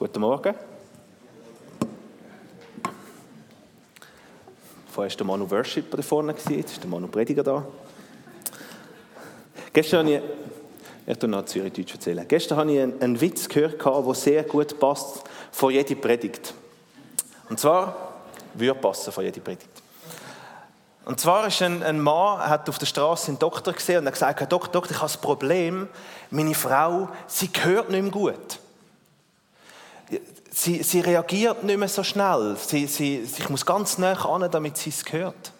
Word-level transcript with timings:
Guten 0.00 0.20
Morgen. 0.22 0.54
Vorher 4.90 5.10
war 5.10 5.16
der 5.18 5.26
Manu 5.26 5.50
Worshipper 5.50 5.98
da 5.98 6.02
vorne, 6.02 6.34
jetzt 6.48 6.72
ist 6.72 6.82
der 6.82 6.88
Manu 6.88 7.06
Prediger 7.06 7.42
da. 7.42 7.66
Gestern 9.74 10.06
habe 10.06 10.22
ich, 11.06 11.22
ich 11.22 11.22
noch 11.28 11.44
Zürich-Deutsch 11.44 11.92
erzählen. 11.92 12.24
Gestern 12.26 12.56
habe 12.56 12.72
ich 12.72 12.80
einen, 12.80 13.02
einen 13.02 13.20
Witz 13.20 13.46
gehört, 13.46 13.84
der 13.84 14.14
sehr 14.14 14.44
gut 14.44 14.80
passt 14.80 15.22
vor 15.52 15.70
jede 15.70 15.94
Predigt. 15.96 16.54
Und 17.50 17.60
zwar, 17.60 18.22
würde 18.54 18.80
passen 18.80 19.12
vor 19.12 19.22
jede 19.22 19.42
Predigt. 19.42 19.68
Und 21.04 21.20
zwar 21.20 21.46
ist 21.46 21.60
ein, 21.60 21.82
ein 21.82 22.00
Mann, 22.00 22.38
hat 22.38 22.70
auf 22.70 22.78
der 22.78 22.86
Straße 22.86 23.28
einen 23.28 23.38
Doktor 23.38 23.74
gesehen 23.74 23.98
und 23.98 24.06
hat 24.06 24.14
gesagt, 24.14 24.50
Doktor, 24.50 24.72
Doktor, 24.72 24.92
ich 24.92 24.96
habe 24.96 25.12
das 25.12 25.18
Problem, 25.18 25.88
meine 26.30 26.54
Frau, 26.54 27.10
sie 27.26 27.50
hört 27.62 27.90
nicht 27.90 28.00
mehr 28.00 28.10
gut. 28.10 28.59
Sie, 30.62 30.82
sie 30.82 31.00
reagiert 31.00 31.64
nicht 31.64 31.78
mehr 31.78 31.88
so 31.88 32.04
schnell. 32.04 32.54
Sie, 32.54 32.86
sie, 32.86 33.20
ich 33.20 33.48
muss 33.48 33.64
ganz 33.64 33.96
nah 33.96 34.12
an, 34.26 34.46
damit 34.50 34.76
sie 34.76 34.90
es 34.90 35.02
hört, 35.10 35.52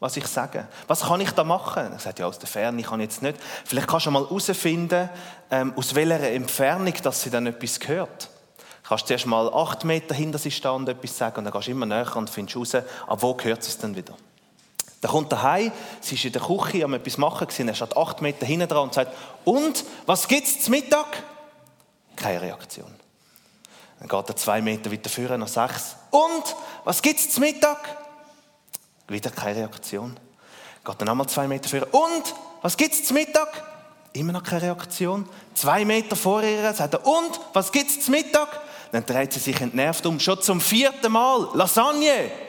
was 0.00 0.18
ich 0.18 0.26
sage. 0.26 0.68
Was 0.86 1.00
kann 1.00 1.22
ich 1.22 1.30
da 1.30 1.44
machen? 1.44 1.90
Er 1.90 1.98
sagt, 1.98 2.18
ja, 2.18 2.26
aus 2.26 2.38
der 2.38 2.46
Ferne 2.46 2.82
kann 2.82 3.00
ich 3.00 3.04
jetzt 3.04 3.22
nicht. 3.22 3.38
Vielleicht 3.64 3.88
kannst 3.88 4.04
du 4.04 4.10
mal 4.10 4.22
herausfinden, 4.22 5.08
ähm, 5.50 5.72
aus 5.76 5.94
welcher 5.94 6.30
Entfernung 6.30 6.92
dass 7.02 7.22
sie 7.22 7.30
dann 7.30 7.46
etwas 7.46 7.78
hört. 7.86 8.28
Du 8.82 8.88
kannst 8.90 9.06
zuerst 9.06 9.24
mal 9.24 9.48
acht 9.48 9.82
Meter 9.84 10.14
hinter 10.14 10.36
sie 10.36 10.50
stehen 10.50 10.72
und 10.72 10.90
etwas 10.90 11.16
sagen 11.16 11.38
und 11.38 11.44
dann 11.46 11.52
gehst 11.54 11.68
du 11.68 11.70
immer 11.70 11.86
näher 11.86 12.14
und 12.14 12.28
findest 12.28 12.74
heraus, 12.74 12.74
ab 13.06 13.22
wo 13.22 13.34
hört 13.40 13.62
sie 13.62 13.70
es 13.70 13.78
dann 13.78 13.96
wieder. 13.96 14.12
Dann 15.00 15.10
kommt 15.10 15.32
er 15.32 15.42
heim, 15.42 15.72
sie 16.02 16.16
ist 16.16 16.24
in 16.26 16.32
der 16.32 16.42
Küche 16.42 16.84
am 16.84 16.92
etwas 16.92 17.16
machen 17.16 17.46
gewesen, 17.46 17.68
er 17.68 17.74
steht 17.74 17.96
acht 17.96 18.20
Meter 18.20 18.44
hinten 18.44 18.68
dran 18.68 18.82
und 18.82 18.92
sagt, 18.92 19.16
und, 19.46 19.84
was 20.04 20.28
gibt's 20.28 20.60
zum 20.60 20.72
Mittag? 20.72 21.22
Keine 22.14 22.42
Reaktion. 22.42 23.03
Dann 24.06 24.20
geht 24.20 24.28
er 24.28 24.36
zwei 24.36 24.60
Meter 24.60 24.92
weiter 24.92 25.08
führen, 25.08 25.40
noch 25.40 25.48
sechs. 25.48 25.96
Und, 26.10 26.54
was 26.84 27.00
gibt's 27.00 27.30
zum 27.30 27.42
Mittag? 27.42 27.78
Wieder 29.08 29.30
keine 29.30 29.60
Reaktion. 29.60 30.14
Geht 30.84 31.00
dann 31.00 31.06
nochmal 31.06 31.26
zwei 31.26 31.48
Meter 31.48 31.70
führen. 31.70 31.88
Und, 31.90 32.34
was 32.60 32.76
gibt's 32.76 33.04
zum 33.04 33.14
Mittag? 33.14 33.48
Immer 34.12 34.32
noch 34.32 34.42
keine 34.42 34.60
Reaktion. 34.60 35.26
Zwei 35.54 35.86
Meter 35.86 36.16
vor 36.16 36.42
ihr 36.42 36.74
sagt 36.74 36.92
er, 36.92 37.06
und, 37.06 37.40
was 37.54 37.72
gibt's 37.72 38.04
zum 38.04 38.12
Mittag? 38.12 38.48
Dann 38.92 39.06
dreht 39.06 39.32
sie 39.32 39.40
sich 39.40 39.58
entnervt 39.58 40.04
um. 40.04 40.20
Schon 40.20 40.42
zum 40.42 40.60
vierten 40.60 41.10
Mal. 41.10 41.48
Lasagne! 41.54 42.30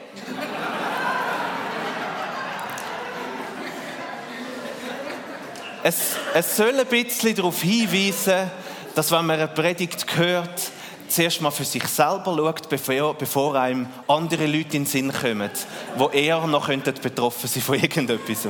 es, 5.82 6.16
es 6.34 6.54
soll 6.54 6.78
ein 6.78 6.86
bisschen 6.86 7.34
darauf 7.34 7.62
hinweisen, 7.62 8.50
dass 8.94 9.10
wenn 9.10 9.24
man 9.24 9.40
eine 9.40 9.48
Predigt 9.48 10.18
hört, 10.18 10.75
zuerst 11.08 11.40
mal 11.40 11.50
für 11.50 11.64
sich 11.64 11.86
selber 11.86 12.36
schaut, 12.36 12.68
bevor, 12.68 13.14
bevor 13.14 13.54
einem 13.56 13.86
andere 14.08 14.46
Leute 14.46 14.76
in 14.76 14.84
den 14.84 14.86
Sinn 14.86 15.12
kommen, 15.12 15.50
wo 15.96 16.08
eher 16.10 16.46
noch 16.46 16.68
betroffen 16.68 17.48
sein 17.48 17.62
von 17.62 17.74
irgendetwas. 17.76 18.48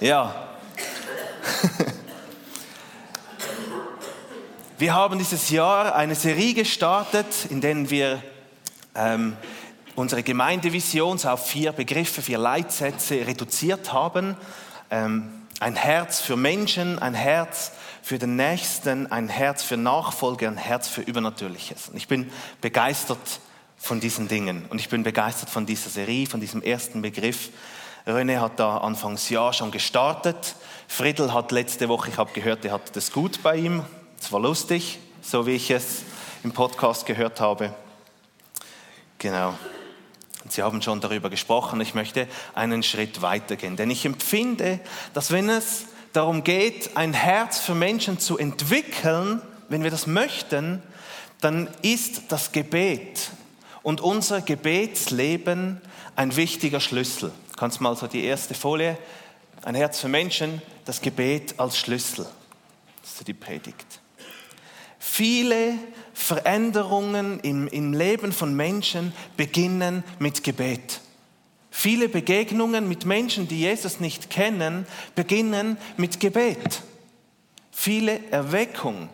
Ja. 0.00 0.48
wir 4.78 4.94
haben 4.94 5.18
dieses 5.18 5.50
Jahr 5.50 5.94
eine 5.94 6.14
Serie 6.14 6.54
gestartet, 6.54 7.26
in 7.50 7.60
der 7.60 7.90
wir 7.90 8.22
ähm, 8.94 9.36
unsere 9.94 10.22
Gemeindevision 10.22 11.18
auf 11.24 11.46
vier 11.46 11.72
Begriffe, 11.72 12.22
vier 12.22 12.38
Leitsätze 12.38 13.26
reduziert 13.26 13.92
haben. 13.92 14.36
Ähm, 14.90 15.30
ein 15.60 15.76
Herz 15.76 16.20
für 16.20 16.36
Menschen, 16.36 16.98
ein 16.98 17.14
Herz 17.14 17.72
für 18.02 18.18
den 18.18 18.36
Nächsten, 18.36 19.10
ein 19.10 19.28
Herz 19.28 19.62
für 19.62 19.76
Nachfolge, 19.76 20.48
ein 20.48 20.56
Herz 20.56 20.88
für 20.88 21.02
Übernatürliches. 21.02 21.88
Und 21.88 21.96
ich 21.96 22.08
bin 22.08 22.30
begeistert 22.60 23.40
von 23.76 24.00
diesen 24.00 24.28
Dingen 24.28 24.66
und 24.68 24.78
ich 24.78 24.88
bin 24.88 25.02
begeistert 25.02 25.50
von 25.50 25.66
dieser 25.66 25.90
Serie, 25.90 26.26
von 26.26 26.40
diesem 26.40 26.62
ersten 26.62 27.02
Begriff. 27.02 27.50
René 28.06 28.40
hat 28.40 28.58
da 28.58 28.78
Anfangsjahr 28.78 29.52
schon 29.52 29.70
gestartet. 29.70 30.54
Friedel 30.88 31.32
hat 31.32 31.52
letzte 31.52 31.88
Woche, 31.88 32.10
ich 32.10 32.18
habe 32.18 32.32
gehört, 32.32 32.64
er 32.64 32.72
hat 32.72 32.94
das 32.96 33.12
gut 33.12 33.42
bei 33.42 33.56
ihm. 33.56 33.84
Es 34.20 34.32
war 34.32 34.40
lustig, 34.40 34.98
so 35.22 35.46
wie 35.46 35.52
ich 35.52 35.70
es 35.70 36.02
im 36.42 36.52
Podcast 36.52 37.06
gehört 37.06 37.40
habe. 37.40 37.74
Genau. 39.18 39.54
Sie 40.48 40.62
haben 40.62 40.82
schon 40.82 41.00
darüber 41.00 41.30
gesprochen. 41.30 41.80
Ich 41.80 41.94
möchte 41.94 42.26
einen 42.54 42.82
Schritt 42.82 43.22
weitergehen, 43.22 43.76
denn 43.76 43.90
ich 43.90 44.04
empfinde, 44.04 44.80
dass 45.14 45.30
wenn 45.30 45.48
es 45.48 45.86
darum 46.12 46.44
geht, 46.44 46.96
ein 46.96 47.12
Herz 47.12 47.58
für 47.60 47.74
Menschen 47.74 48.18
zu 48.18 48.38
entwickeln, 48.38 49.42
wenn 49.68 49.82
wir 49.82 49.90
das 49.90 50.06
möchten, 50.06 50.82
dann 51.40 51.68
ist 51.82 52.22
das 52.28 52.52
Gebet 52.52 53.30
und 53.82 54.00
unser 54.00 54.40
Gebetsleben 54.42 55.80
ein 56.16 56.36
wichtiger 56.36 56.80
Schlüssel. 56.80 57.32
Kannst 57.56 57.80
mal 57.80 57.96
so 57.96 58.06
die 58.06 58.24
erste 58.24 58.54
Folie, 58.54 58.98
ein 59.62 59.74
Herz 59.74 60.00
für 60.00 60.08
Menschen, 60.08 60.60
das 60.84 61.00
Gebet 61.00 61.54
als 61.58 61.78
Schlüssel. 61.78 62.26
Das 63.02 63.12
ist 63.12 63.28
die 63.28 63.34
Predigt. 63.34 64.00
Viele 64.98 65.74
Veränderungen 66.12 67.40
im, 67.40 67.68
im 67.68 67.94
Leben 67.94 68.32
von 68.32 68.54
Menschen 68.54 69.14
beginnen 69.36 70.04
mit 70.18 70.44
Gebet. 70.44 71.00
Viele 71.82 72.10
Begegnungen 72.10 72.90
mit 72.90 73.06
Menschen, 73.06 73.48
die 73.48 73.60
Jesus 73.60 74.00
nicht 74.00 74.28
kennen, 74.28 74.86
beginnen 75.14 75.78
mit 75.96 76.20
Gebet. 76.20 76.82
Viele 77.70 78.20
Erweckungen 78.30 79.08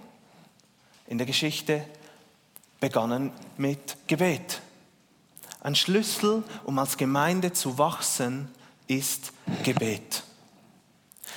in 1.07 1.17
der 1.17 1.29
Geschichte 1.29 1.85
begannen 2.81 3.31
mit 3.57 3.97
Gebet. 4.09 4.63
Ein 5.61 5.77
Schlüssel, 5.77 6.43
um 6.65 6.77
als 6.81 6.97
Gemeinde 6.97 7.53
zu 7.53 7.79
wachsen, 7.79 8.49
ist 8.89 9.33
Gebet. 9.63 10.25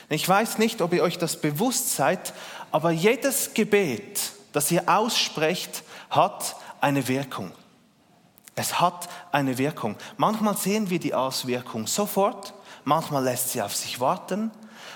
Ich 0.10 0.28
weiß 0.28 0.58
nicht, 0.58 0.82
ob 0.82 0.94
ihr 0.94 1.04
euch 1.04 1.20
das 1.20 1.40
bewusst 1.40 1.96
seid, 1.96 2.34
aber 2.72 2.90
jedes 2.90 3.54
Gebet, 3.54 4.32
das 4.52 4.72
ihr 4.72 4.90
aussprecht, 4.90 5.84
hat 6.10 6.56
eine 6.82 7.08
Wirkung. 7.08 7.52
Es 8.60 8.82
hat 8.82 9.08
eine 9.32 9.58
Wirkung. 9.58 9.96
Manchmal 10.18 10.58
sehen 10.58 10.90
wir 10.90 11.00
die 11.00 11.14
Auswirkung 11.14 11.88
sofort, 11.88 12.54
manchmal 12.84 13.24
lässt 13.24 13.52
sie 13.52 13.62
auf 13.62 13.74
sich 13.74 14.02
warten, 14.02 14.52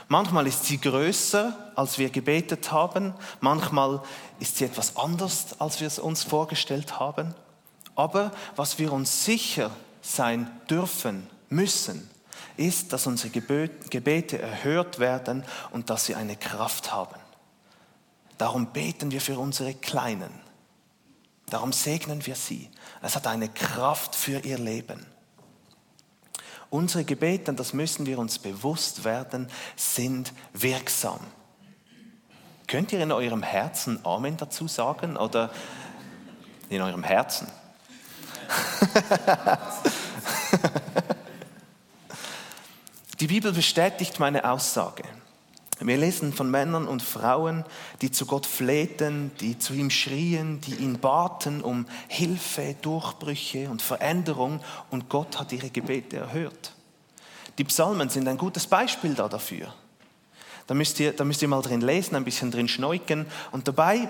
manchmal 0.10 0.48
ist 0.48 0.66
sie 0.66 0.82
größer, 0.82 1.72
als 1.74 1.98
wir 1.98 2.10
gebetet 2.10 2.74
haben, 2.74 3.14
manchmal 3.40 4.02
ist 4.42 4.58
sie 4.58 4.66
etwas 4.66 4.98
anders, 4.98 5.62
als 5.62 5.80
wir 5.80 5.88
es 5.88 5.98
uns 5.98 6.24
vorgestellt 6.24 7.00
haben. 7.00 7.36
Aber 7.96 8.34
was 8.58 8.80
wir 8.80 8.92
uns 8.92 9.24
sicher 9.24 9.72
sein 10.02 10.52
dürfen, 10.70 11.30
müssen, 11.48 12.10
ist, 12.58 12.92
dass 12.92 13.08
unsere 13.08 13.30
Gebete 13.30 14.40
erhört 14.40 15.00
werden 15.00 15.46
und 15.72 15.90
dass 15.90 16.08
sie 16.08 16.16
eine 16.16 16.36
Kraft 16.36 16.92
haben. 16.92 17.16
Darum 18.38 18.74
beten 18.74 19.12
wir 19.12 19.22
für 19.22 19.40
unsere 19.40 19.74
Kleinen. 19.74 20.43
Darum 21.54 21.72
segnen 21.72 22.26
wir 22.26 22.36
sie. 22.36 22.68
Es 23.04 23.16
hat 23.16 23.28
eine 23.28 23.48
Kraft 23.48 24.16
für 24.16 24.40
ihr 24.40 24.58
Leben. 24.58 25.06
Unsere 26.72 27.04
Gebete, 27.04 27.54
das 27.54 27.74
müssen 27.74 28.08
wir 28.08 28.18
uns 28.18 28.40
bewusst 28.40 29.04
werden, 29.04 29.48
sind 29.76 30.34
wirksam. 30.54 31.20
Könnt 32.66 32.92
ihr 32.92 33.04
in 33.04 33.12
eurem 33.12 33.44
Herzen 33.44 34.04
Amen 34.04 34.36
dazu 34.36 34.68
sagen 34.68 35.16
oder 35.16 35.52
in 36.70 36.82
eurem 36.82 37.04
Herzen? 37.04 37.48
Die 43.20 43.28
Bibel 43.28 43.54
bestätigt 43.54 44.20
meine 44.20 44.50
Aussage. 44.50 45.04
Wir 45.80 45.98
lesen 45.98 46.34
von 46.34 46.50
Männern 46.50 46.88
und 46.88 47.02
Frauen, 47.02 47.66
die 48.02 48.12
zu 48.12 48.26
Gott 48.26 48.46
flehten, 48.46 49.32
die 49.40 49.58
zu 49.58 49.74
ihm 49.74 49.90
schrien, 49.90 50.62
die 50.62 50.76
ihn 50.76 51.00
baten 51.00 51.62
um 51.62 51.86
Hilfe, 52.08 52.76
Durchbrüche 52.82 53.70
und 53.70 53.82
Veränderung 53.82 54.62
und 54.92 55.10
Gott 55.10 55.40
hat 55.40 55.52
ihre 55.52 55.70
Gebete 55.70 56.18
erhört. 56.18 56.74
Die 57.58 57.64
Psalmen 57.64 58.10
sind 58.10 58.28
ein 58.28 58.38
gutes 58.38 58.68
Beispiel 58.68 59.14
da 59.14 59.28
dafür. 59.28 59.74
Da 60.68 60.74
müsst 60.74 61.00
ihr, 61.00 61.14
da 61.14 61.24
müsst 61.24 61.42
ihr 61.42 61.48
mal 61.48 61.62
drin 61.62 61.82
lesen, 61.82 62.16
ein 62.16 62.24
bisschen 62.24 62.52
drin 62.52 62.68
schneuken 62.68 63.26
und 63.52 63.68
dabei 63.68 64.08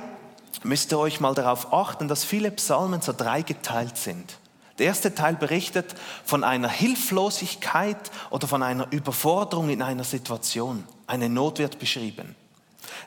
müsst 0.64 0.92
ihr 0.92 1.00
euch 1.00 1.20
mal 1.20 1.34
darauf 1.34 1.74
achten, 1.74 2.08
dass 2.08 2.24
viele 2.24 2.52
Psalmen 2.52 3.02
so 3.02 3.14
dreigeteilt 3.14 3.98
sind. 3.98 4.38
Der 4.80 4.88
erste 4.88 5.14
Teil 5.14 5.36
berichtet 5.36 5.94
von 6.26 6.44
einer 6.44 6.70
Hilflosigkeit 6.70 8.12
oder 8.32 8.48
von 8.48 8.64
einer 8.64 8.92
Überforderung 8.92 9.70
in 9.70 9.82
einer 9.82 10.04
Situation. 10.04 10.84
Eine 11.14 11.30
Not 11.30 11.60
wird 11.60 11.78
beschrieben. 11.78 12.36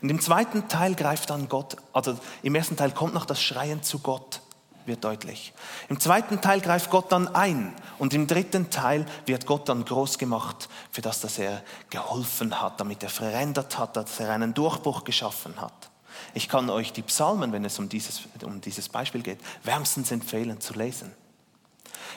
Und 0.01 0.11
im 0.11 0.21
zweiten 0.21 0.69
Teil 0.69 0.95
greift 0.95 1.29
dann 1.31 1.49
Gott, 1.49 1.77
also 1.93 2.17
im 2.45 2.55
ersten 2.55 2.77
Teil 2.77 2.93
kommt 2.93 3.15
noch 3.15 3.27
das 3.27 3.43
Schreien 3.43 3.83
zu 3.83 3.99
Gott, 3.99 4.43
wird 4.85 5.03
deutlich. 5.03 5.53
Im 5.89 5.99
zweiten 5.99 6.41
Teil 6.41 6.61
greift 6.61 6.89
Gott 6.89 7.11
dann 7.11 7.27
ein 7.35 7.75
und 7.99 8.15
im 8.15 8.29
dritten 8.29 8.71
Teil 8.71 9.07
wird 9.25 9.45
Gott 9.45 9.69
dann 9.69 9.85
groß 9.85 10.19
gemacht, 10.19 10.69
für 10.93 11.03
das, 11.03 11.21
dass 11.21 11.41
er 11.41 11.65
geholfen 11.91 12.63
hat, 12.63 12.79
damit 12.79 13.03
er 13.03 13.09
verändert 13.09 13.77
hat, 13.77 13.97
dass 13.97 14.21
er 14.21 14.31
einen 14.31 14.55
Durchbruch 14.55 15.03
geschaffen 15.03 15.61
hat. 15.61 15.91
Ich 16.33 16.49
kann 16.49 16.71
euch 16.71 16.93
die 16.93 17.03
Psalmen, 17.03 17.51
wenn 17.51 17.65
es 17.65 17.77
um 17.81 17.89
dieses, 17.89 18.23
um 18.45 18.61
dieses 18.61 18.89
Beispiel 18.89 19.23
geht, 19.23 19.41
wärmstens 19.65 20.13
empfehlen 20.13 20.61
zu 20.61 20.75
lesen. 20.75 21.11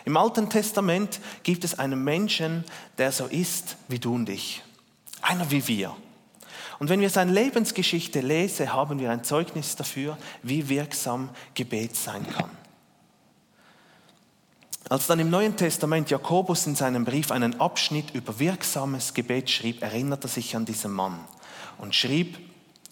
Im 0.06 0.18
Alten 0.18 0.51
Testament 0.51 1.19
gibt 1.42 1.63
es 1.63 1.80
einen 1.80 2.03
Menschen, 2.03 2.63
der 3.00 3.12
so 3.12 3.25
ist 3.25 3.75
wie 3.88 3.97
du 3.97 4.13
und 4.13 4.30
ich. 4.30 4.62
Einer 5.30 5.52
wie 5.52 5.68
wir. 5.68 5.96
Und 6.80 6.90
wenn 6.90 7.02
wir 7.02 7.10
seine 7.12 7.31
Lebensgeschichte 7.31 8.20
lesen, 8.20 8.74
haben 8.74 9.00
wir 9.00 9.12
ein 9.12 9.24
Zeugnis 9.24 9.76
dafür, 9.76 10.18
wie 10.42 10.70
wirksam 10.70 11.30
Gebet 11.54 11.96
sein 11.96 12.28
kann. 12.28 12.50
Als 14.90 15.06
dann 15.06 15.20
im 15.20 15.30
Neuen 15.30 15.56
Testament 15.56 16.10
Jakobus 16.10 16.66
in 16.66 16.76
seinem 16.76 17.06
Brief 17.06 17.30
einen 17.30 17.60
Abschnitt 17.60 18.16
über 18.16 18.40
wirksames 18.40 19.14
Gebet 19.14 19.52
schrieb, 19.52 19.84
erinnert 19.84 20.24
er 20.26 20.30
sich 20.30 20.56
an 20.56 20.66
diesen 20.66 20.94
Mann 20.94 21.20
und 21.78 21.94
schrieb 21.94 22.40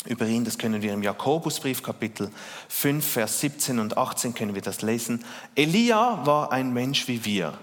über 0.06 0.28
ihn, 0.28 0.46
das 0.46 0.60
können 0.60 0.84
wir 0.84 0.94
im 0.94 1.02
Jakobusbrief 1.02 1.82
Kapitel 1.82 2.30
5, 2.70 3.04
Vers 3.04 3.40
17 3.40 3.80
und 3.80 3.98
18 3.98 4.36
können 4.36 4.54
wir 4.54 4.62
das 4.62 4.84
lesen. 4.84 5.26
Elia 5.56 6.24
war 6.24 6.52
ein 6.52 6.72
Mensch 6.72 7.08
wie 7.08 7.26
wir. 7.26 7.58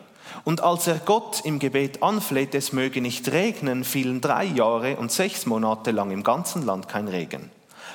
Und 0.45 0.63
als 0.63 0.87
er 0.87 0.99
Gott 0.99 1.43
im 1.45 1.59
Gebet 1.59 2.03
anflehte, 2.03 2.59
es 2.59 2.73
möge 2.73 3.01
nicht 3.01 3.31
regnen, 3.31 3.85
fielen 3.85 4.21
drei 4.21 4.45
Jahre 4.45 4.97
und 4.97 5.13
sechs 5.13 5.47
Monate 5.47 5.91
lang 5.91 6.11
im 6.11 6.23
ganzen 6.23 6.65
Land 6.65 6.89
kein 6.89 7.09
Regen. 7.09 7.51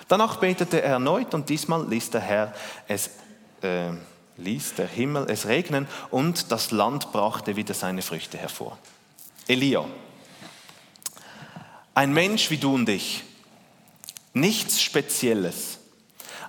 Danach 0.07 0.37
betete 0.37 0.81
er 0.81 0.93
erneut 0.93 1.33
und 1.33 1.49
diesmal 1.49 1.87
ließ 1.87 2.09
der 2.09 2.21
Herr 2.21 2.53
es, 2.87 3.11
äh, 3.61 3.91
ließ 4.37 4.75
der 4.75 4.87
Himmel 4.87 5.27
es 5.29 5.47
regnen 5.47 5.87
und 6.09 6.51
das 6.51 6.71
Land 6.71 7.11
brachte 7.11 7.55
wieder 7.55 7.73
seine 7.73 8.01
Früchte 8.01 8.37
hervor. 8.37 8.77
Elia, 9.47 9.85
ein 11.93 12.13
Mensch 12.13 12.49
wie 12.49 12.57
du 12.57 12.73
und 12.73 12.89
ich, 12.89 13.23
nichts 14.33 14.81
Spezielles. 14.81 15.79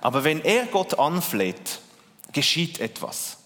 Aber 0.01 0.23
wenn 0.23 0.43
er 0.43 0.65
Gott 0.65 0.97
anfleht, 0.97 1.79
geschieht 2.31 2.79
etwas. 2.79 3.37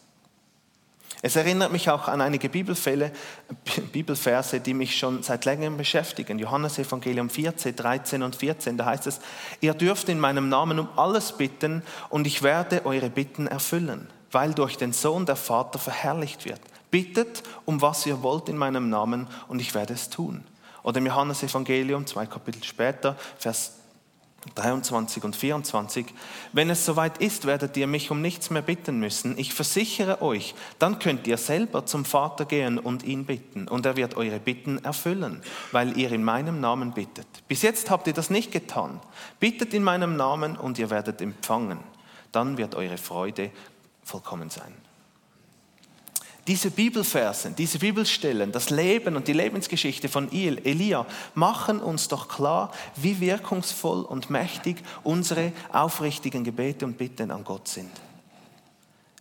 Es 1.25 1.35
erinnert 1.35 1.71
mich 1.71 1.89
auch 1.89 2.07
an 2.07 2.21
einige 2.21 2.49
Bibelfälle, 2.49 3.11
Bibelverse, 3.91 4.59
die 4.59 4.75
mich 4.75 4.95
schon 4.95 5.23
seit 5.23 5.45
längerem 5.45 5.75
beschäftigen. 5.75 6.37
Johannes 6.37 6.77
Evangelium 6.77 7.31
14, 7.31 7.75
13 7.75 8.21
und 8.21 8.35
14, 8.35 8.77
da 8.77 8.85
heißt 8.85 9.07
es, 9.07 9.19
ihr 9.59 9.73
dürft 9.73 10.07
in 10.09 10.19
meinem 10.19 10.49
Namen 10.49 10.77
um 10.77 10.87
alles 10.95 11.31
bitten 11.31 11.81
und 12.09 12.27
ich 12.27 12.43
werde 12.43 12.85
eure 12.85 13.09
Bitten 13.09 13.47
erfüllen, 13.47 14.07
weil 14.31 14.53
durch 14.53 14.77
den 14.77 14.93
Sohn 14.93 15.25
der 15.25 15.35
Vater 15.35 15.79
verherrlicht 15.79 16.45
wird. 16.45 16.61
Bittet 16.91 17.41
um 17.65 17.81
was 17.81 18.05
ihr 18.05 18.21
wollt 18.21 18.47
in 18.47 18.57
meinem 18.57 18.91
Namen 18.91 19.25
und 19.47 19.59
ich 19.59 19.73
werde 19.73 19.95
es 19.95 20.11
tun. 20.11 20.43
Oder 20.83 20.99
im 20.99 21.07
Johannes 21.07 21.41
Evangelium, 21.41 22.05
zwei 22.05 22.27
Kapitel 22.27 22.63
später, 22.63 23.17
Vers 23.39 23.71
23 24.53 25.23
und 25.23 25.35
24, 25.35 26.05
wenn 26.53 26.69
es 26.69 26.85
soweit 26.85 27.17
ist, 27.17 27.45
werdet 27.45 27.75
ihr 27.77 27.87
mich 27.87 28.11
um 28.11 28.21
nichts 28.21 28.51
mehr 28.51 28.61
bitten 28.61 28.99
müssen. 28.99 29.37
Ich 29.37 29.53
versichere 29.53 30.21
euch, 30.21 30.53
dann 30.77 30.99
könnt 30.99 31.25
ihr 31.27 31.37
selber 31.37 31.85
zum 31.85 32.05
Vater 32.05 32.45
gehen 32.45 32.77
und 32.77 33.03
ihn 33.03 33.25
bitten. 33.25 33.67
Und 33.67 33.85
er 33.85 33.95
wird 33.95 34.15
eure 34.15 34.39
Bitten 34.39 34.77
erfüllen, 34.83 35.41
weil 35.71 35.97
ihr 35.97 36.11
in 36.11 36.23
meinem 36.23 36.61
Namen 36.61 36.93
bittet. 36.93 37.27
Bis 37.47 37.63
jetzt 37.63 37.89
habt 37.89 38.07
ihr 38.07 38.13
das 38.13 38.29
nicht 38.29 38.51
getan. 38.51 38.99
Bittet 39.39 39.73
in 39.73 39.83
meinem 39.83 40.15
Namen 40.15 40.55
und 40.55 40.77
ihr 40.77 40.89
werdet 40.91 41.21
empfangen. 41.21 41.79
Dann 42.31 42.57
wird 42.57 42.75
eure 42.75 42.97
Freude 42.97 43.51
vollkommen 44.03 44.49
sein. 44.49 44.84
Diese 46.47 46.69
Bibelversen, 46.69 47.55
diese 47.55 47.79
Bibelstellen, 47.79 48.51
das 48.51 48.69
Leben 48.69 49.15
und 49.15 49.27
die 49.27 49.33
Lebensgeschichte 49.33 50.09
von 50.09 50.31
Elia 50.31 51.07
machen 51.33 51.79
uns 51.79 52.07
doch 52.07 52.27
klar, 52.27 52.71
wie 52.95 53.19
wirkungsvoll 53.19 54.03
und 54.03 54.29
mächtig 54.29 54.77
unsere 55.03 55.53
aufrichtigen 55.71 56.43
Gebete 56.43 56.85
und 56.85 56.99
Bitten 56.99 57.31
an 57.31 57.43
Gott 57.43 57.67
sind. 57.67 57.89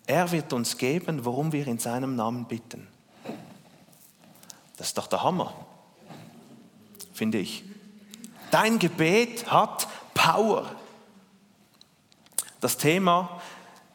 Er 0.06 0.30
wird 0.32 0.52
uns 0.52 0.76
geben, 0.76 1.24
worum 1.24 1.52
wir 1.52 1.66
in 1.66 1.78
seinem 1.78 2.14
Namen 2.14 2.44
bitten. 2.44 2.86
Das 4.76 4.88
ist 4.88 4.98
doch 4.98 5.06
der 5.06 5.22
Hammer, 5.22 5.54
finde 7.14 7.38
ich. 7.38 7.64
Dein 8.50 8.78
Gebet 8.78 9.50
hat 9.50 9.88
Power. 10.12 10.70
Das 12.60 12.76
Thema 12.76 13.40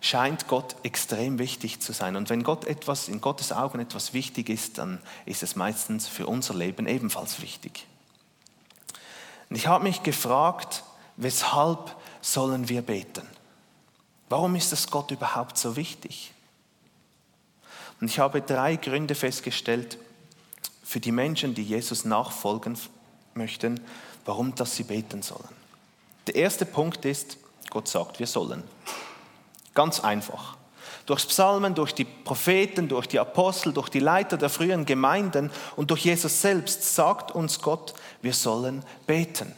scheint 0.01 0.47
Gott 0.47 0.75
extrem 0.83 1.39
wichtig 1.39 1.81
zu 1.81 1.91
sein. 1.91 2.15
Und 2.15 2.29
wenn 2.29 2.43
Gott 2.43 2.65
etwas 2.65 3.07
in 3.07 3.21
Gottes 3.21 3.51
Augen 3.51 3.79
etwas 3.79 4.13
wichtig 4.13 4.49
ist, 4.49 4.77
dann 4.77 4.99
ist 5.25 5.43
es 5.43 5.55
meistens 5.55 6.07
für 6.07 6.27
unser 6.27 6.53
Leben 6.53 6.87
ebenfalls 6.87 7.41
wichtig. 7.41 7.85
Und 9.49 9.55
ich 9.55 9.67
habe 9.67 9.83
mich 9.83 10.03
gefragt, 10.03 10.83
weshalb 11.17 11.95
sollen 12.21 12.69
wir 12.69 12.81
beten? 12.81 13.27
Warum 14.29 14.55
ist 14.55 14.71
es 14.71 14.89
Gott 14.89 15.11
überhaupt 15.11 15.57
so 15.57 15.75
wichtig? 15.75 16.33
Und 17.99 18.09
ich 18.09 18.19
habe 18.19 18.41
drei 18.41 18.75
Gründe 18.75 19.15
festgestellt 19.15 19.97
für 20.83 20.99
die 20.99 21.11
Menschen, 21.11 21.55
die 21.55 21.63
Jesus 21.63 22.05
nachfolgen 22.05 22.77
möchten, 23.33 23.81
warum 24.25 24.55
das 24.55 24.75
sie 24.75 24.83
beten 24.83 25.21
sollen. 25.21 25.49
Der 26.27 26.35
erste 26.35 26.65
Punkt 26.65 27.03
ist, 27.05 27.37
Gott 27.69 27.87
sagt, 27.87 28.19
wir 28.19 28.27
sollen. 28.27 28.63
Ganz 29.79 30.01
einfach. 30.01 30.57
Durch 31.05 31.25
Psalmen, 31.25 31.73
durch 31.73 31.93
die 31.95 32.03
Propheten, 32.03 32.89
durch 32.89 33.07
die 33.07 33.17
Apostel, 33.17 33.71
durch 33.71 33.87
die 33.87 34.01
Leiter 34.01 34.35
der 34.35 34.49
früheren 34.49 34.85
Gemeinden 34.85 35.51
und 35.77 35.89
durch 35.89 36.03
Jesus 36.03 36.41
selbst 36.41 36.95
sagt 36.95 37.31
uns 37.31 37.61
Gott, 37.61 37.93
wir 38.21 38.33
sollen 38.33 38.83
beten. 39.07 39.55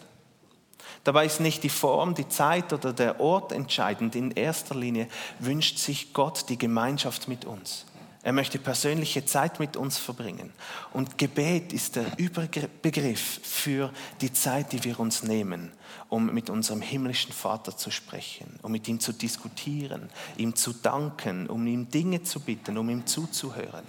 Dabei 1.04 1.26
ist 1.26 1.40
nicht 1.40 1.64
die 1.64 1.70
Form, 1.70 2.14
die 2.14 2.30
Zeit 2.30 2.72
oder 2.72 2.94
der 2.94 3.20
Ort 3.20 3.52
entscheidend. 3.52 4.16
In 4.16 4.30
erster 4.30 4.76
Linie 4.76 5.08
wünscht 5.40 5.80
sich 5.80 6.14
Gott 6.14 6.50
die 6.50 6.58
Gemeinschaft 6.60 7.28
mit 7.28 7.46
uns. 7.46 7.88
Er 8.24 8.34
möchte 8.34 8.60
persönliche 8.60 9.26
Zeit 9.26 9.60
mit 9.60 9.76
uns 9.76 9.98
verbringen. 9.98 10.54
Und 10.94 11.18
Gebet 11.18 11.74
ist 11.74 11.96
der 11.96 12.06
Überbegriff 12.20 13.40
für 13.42 13.92
die 14.22 14.32
Zeit, 14.32 14.74
die 14.74 14.84
wir 14.84 15.00
uns 15.00 15.24
nehmen, 15.24 15.72
um 16.08 16.32
mit 16.32 16.52
unserem 16.52 16.82
himmlischen 16.82 17.34
Vater 17.34 17.76
zu 17.76 17.90
sprechen, 17.90 18.60
um 18.62 18.72
mit 18.72 18.88
ihm 18.88 19.00
zu 19.00 19.12
diskutieren, 19.12 20.10
ihm 20.38 20.56
zu 20.56 20.72
danken, 20.72 21.48
um 21.48 21.66
ihm 21.66 21.90
Dinge 21.90 22.22
zu 22.22 22.40
bitten, 22.40 22.78
um 22.78 22.90
ihm 22.90 23.08
zuzuhören. 23.08 23.86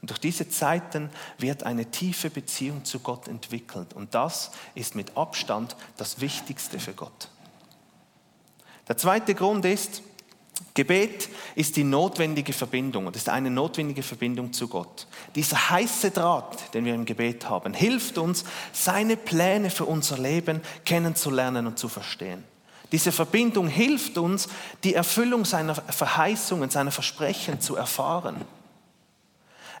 Und 0.00 0.10
durch 0.10 0.20
diese 0.20 0.48
Zeiten 0.48 1.10
wird 1.38 1.64
eine 1.64 1.90
tiefe 1.90 2.30
Beziehung 2.30 2.84
zu 2.84 3.00
Gott 3.00 3.26
entwickelt. 3.26 3.94
Und 3.94 4.14
das 4.14 4.52
ist 4.76 4.94
mit 4.94 5.16
Abstand 5.16 5.74
das 5.96 6.20
Wichtigste 6.20 6.78
für 6.78 6.92
Gott. 6.92 7.28
Der 8.86 8.96
zweite 8.96 9.34
Grund 9.34 9.64
ist, 9.64 10.02
Gebet 10.74 11.27
ist 11.58 11.74
die 11.74 11.82
notwendige 11.82 12.52
Verbindung 12.52 13.08
und 13.08 13.16
ist 13.16 13.28
eine 13.28 13.50
notwendige 13.50 14.04
Verbindung 14.04 14.52
zu 14.52 14.68
Gott. 14.68 15.08
Dieser 15.34 15.70
heiße 15.70 16.12
Draht, 16.12 16.72
den 16.72 16.84
wir 16.84 16.94
im 16.94 17.04
Gebet 17.04 17.50
haben, 17.50 17.74
hilft 17.74 18.16
uns, 18.16 18.44
seine 18.72 19.16
Pläne 19.16 19.68
für 19.68 19.84
unser 19.84 20.18
Leben 20.18 20.60
kennenzulernen 20.84 21.66
und 21.66 21.76
zu 21.76 21.88
verstehen. 21.88 22.44
Diese 22.92 23.10
Verbindung 23.10 23.66
hilft 23.66 24.18
uns, 24.18 24.48
die 24.84 24.94
Erfüllung 24.94 25.44
seiner 25.44 25.74
Verheißungen, 25.74 26.70
seiner 26.70 26.92
Versprechen 26.92 27.60
zu 27.60 27.74
erfahren. 27.74 28.36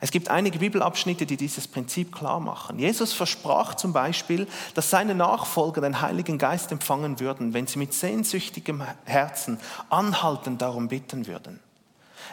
Es 0.00 0.10
gibt 0.10 0.30
einige 0.30 0.58
Bibelabschnitte, 0.58 1.26
die 1.26 1.36
dieses 1.36 1.68
Prinzip 1.68 2.12
klar 2.12 2.40
machen. 2.40 2.80
Jesus 2.80 3.12
versprach 3.12 3.76
zum 3.76 3.92
Beispiel, 3.92 4.48
dass 4.74 4.90
seine 4.90 5.14
Nachfolger 5.14 5.80
den 5.80 6.00
Heiligen 6.00 6.38
Geist 6.38 6.72
empfangen 6.72 7.20
würden, 7.20 7.54
wenn 7.54 7.68
sie 7.68 7.78
mit 7.78 7.94
sehnsüchtigem 7.94 8.82
Herzen 9.04 9.60
anhaltend 9.90 10.60
darum 10.60 10.88
bitten 10.88 11.28
würden. 11.28 11.60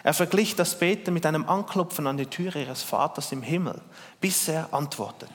Er 0.04 0.14
verglich 0.14 0.56
das 0.56 0.78
Beten 0.78 1.14
mit 1.14 1.26
einem 1.26 1.48
Anklopfen 1.48 2.08
an 2.08 2.18
die 2.18 2.26
Tür 2.26 2.56
ihres 2.56 2.84
Vaters 2.84 3.32
im 3.32 3.42
Himmel, 3.42 3.82
bis 4.22 4.48
er 4.48 4.74
antwortet. 4.74 5.32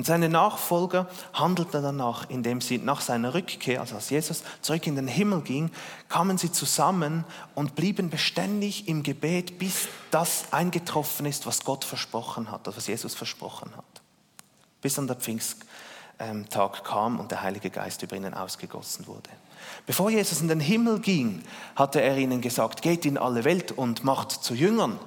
Und 0.00 0.06
seine 0.06 0.30
Nachfolger 0.30 1.08
handelten 1.34 1.82
danach, 1.82 2.30
indem 2.30 2.62
sie 2.62 2.78
nach 2.78 3.02
seiner 3.02 3.34
Rückkehr, 3.34 3.80
also 3.80 3.96
als 3.96 4.08
Jesus 4.08 4.42
zurück 4.62 4.86
in 4.86 4.96
den 4.96 5.08
Himmel 5.08 5.42
ging, 5.42 5.70
kamen 6.08 6.38
sie 6.38 6.50
zusammen 6.50 7.24
und 7.54 7.74
blieben 7.74 8.08
beständig 8.08 8.88
im 8.88 9.02
Gebet, 9.02 9.58
bis 9.58 9.88
das 10.10 10.52
eingetroffen 10.52 11.26
ist, 11.26 11.44
was 11.44 11.64
Gott 11.64 11.84
versprochen 11.84 12.50
hat, 12.50 12.66
was 12.66 12.86
Jesus 12.86 13.14
versprochen 13.14 13.76
hat. 13.76 13.84
Bis 14.80 14.98
an 14.98 15.06
der 15.06 15.16
Pfingsttag 16.20 16.84
kam 16.84 17.18
und 17.18 17.30
der 17.30 17.42
Heilige 17.42 17.70
Geist 17.70 18.02
über 18.02 18.16
ihnen 18.16 18.34
ausgegossen 18.34 19.06
wurde. 19.06 19.30
Bevor 19.86 20.10
Jesus 20.10 20.40
in 20.40 20.48
den 20.48 20.60
Himmel 20.60 21.00
ging, 21.00 21.42
hatte 21.76 22.00
er 22.00 22.16
ihnen 22.16 22.40
gesagt, 22.40 22.82
geht 22.82 23.06
in 23.06 23.16
alle 23.16 23.44
Welt 23.44 23.72
und 23.72 24.04
macht 24.04 24.30
zu 24.30 24.54
Jüngern. 24.54 24.98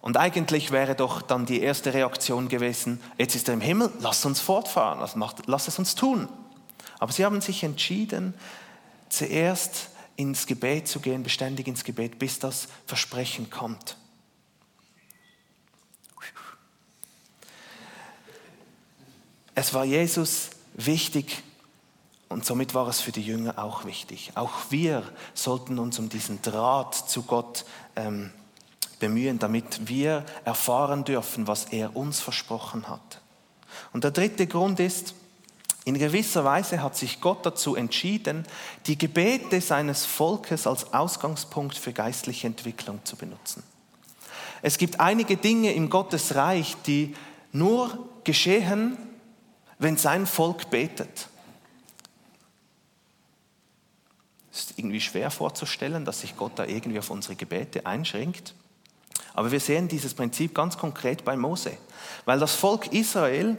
Und 0.00 0.16
eigentlich 0.16 0.70
wäre 0.70 0.94
doch 0.94 1.22
dann 1.22 1.46
die 1.46 1.60
erste 1.60 1.94
Reaktion 1.94 2.48
gewesen, 2.48 3.00
jetzt 3.18 3.34
ist 3.34 3.48
er 3.48 3.54
im 3.54 3.60
Himmel, 3.60 3.90
lass 4.00 4.24
uns 4.24 4.40
fortfahren, 4.40 5.06
lass 5.46 5.68
es 5.68 5.78
uns 5.78 5.94
tun. 5.94 6.28
Aber 6.98 7.12
sie 7.12 7.24
haben 7.24 7.40
sich 7.40 7.62
entschieden, 7.64 8.34
zuerst 9.08 9.88
ins 10.16 10.46
Gebet 10.46 10.88
zu 10.88 11.00
gehen, 11.00 11.22
beständig 11.22 11.66
ins 11.66 11.84
Gebet, 11.84 12.18
bis 12.18 12.38
das 12.38 12.68
Versprechen 12.86 13.50
kommt. 13.50 13.96
Es 19.54 19.72
war 19.72 19.84
Jesus 19.84 20.50
wichtig, 20.74 21.42
Und 22.28 22.44
somit 22.44 22.74
war 22.74 22.88
es 22.88 23.00
für 23.00 23.12
die 23.12 23.22
Jünger 23.22 23.58
auch 23.58 23.84
wichtig. 23.84 24.32
Auch 24.34 24.50
wir 24.70 25.04
sollten 25.34 25.78
uns 25.78 26.00
um 26.00 26.08
diesen 26.08 26.42
Draht 26.42 26.94
zu 26.94 27.22
Gott 27.22 27.64
ähm, 27.94 28.32
bemühen, 28.98 29.38
damit 29.38 29.86
wir 29.86 30.24
erfahren 30.44 31.04
dürfen, 31.04 31.46
was 31.46 31.66
er 31.66 31.94
uns 31.94 32.20
versprochen 32.20 32.88
hat. 32.88 33.20
Und 33.92 34.02
der 34.02 34.10
dritte 34.10 34.48
Grund 34.48 34.80
ist, 34.80 35.14
in 35.84 35.98
gewisser 35.98 36.44
Weise 36.44 36.82
hat 36.82 36.96
sich 36.96 37.20
Gott 37.20 37.44
dazu 37.46 37.76
entschieden, 37.76 38.46
die 38.86 38.98
Gebete 38.98 39.60
seines 39.60 40.04
Volkes 40.06 40.66
als 40.66 40.92
Ausgangspunkt 40.92 41.76
für 41.76 41.92
geistliche 41.92 42.46
Entwicklung 42.46 42.98
zu 43.04 43.14
benutzen. 43.16 43.62
Es 44.62 44.78
gibt 44.78 44.98
einige 44.98 45.36
Dinge 45.36 45.72
im 45.72 45.90
Gottesreich, 45.90 46.74
die 46.86 47.14
nur 47.52 48.08
geschehen, 48.24 48.96
wenn 49.78 49.96
sein 49.96 50.26
Volk 50.26 50.70
betet. 50.70 51.28
Es 54.52 54.60
ist 54.60 54.78
irgendwie 54.78 55.00
schwer 55.00 55.30
vorzustellen, 55.30 56.04
dass 56.04 56.20
sich 56.20 56.36
Gott 56.36 56.52
da 56.56 56.64
irgendwie 56.64 56.98
auf 56.98 57.10
unsere 57.10 57.34
Gebete 57.34 57.86
einschränkt. 57.86 58.54
Aber 59.32 59.50
wir 59.50 59.58
sehen 59.58 59.88
dieses 59.88 60.14
Prinzip 60.14 60.54
ganz 60.54 60.78
konkret 60.78 61.24
bei 61.24 61.36
Mose. 61.36 61.76
Weil 62.24 62.38
das 62.38 62.54
Volk 62.54 62.92
Israel 62.92 63.56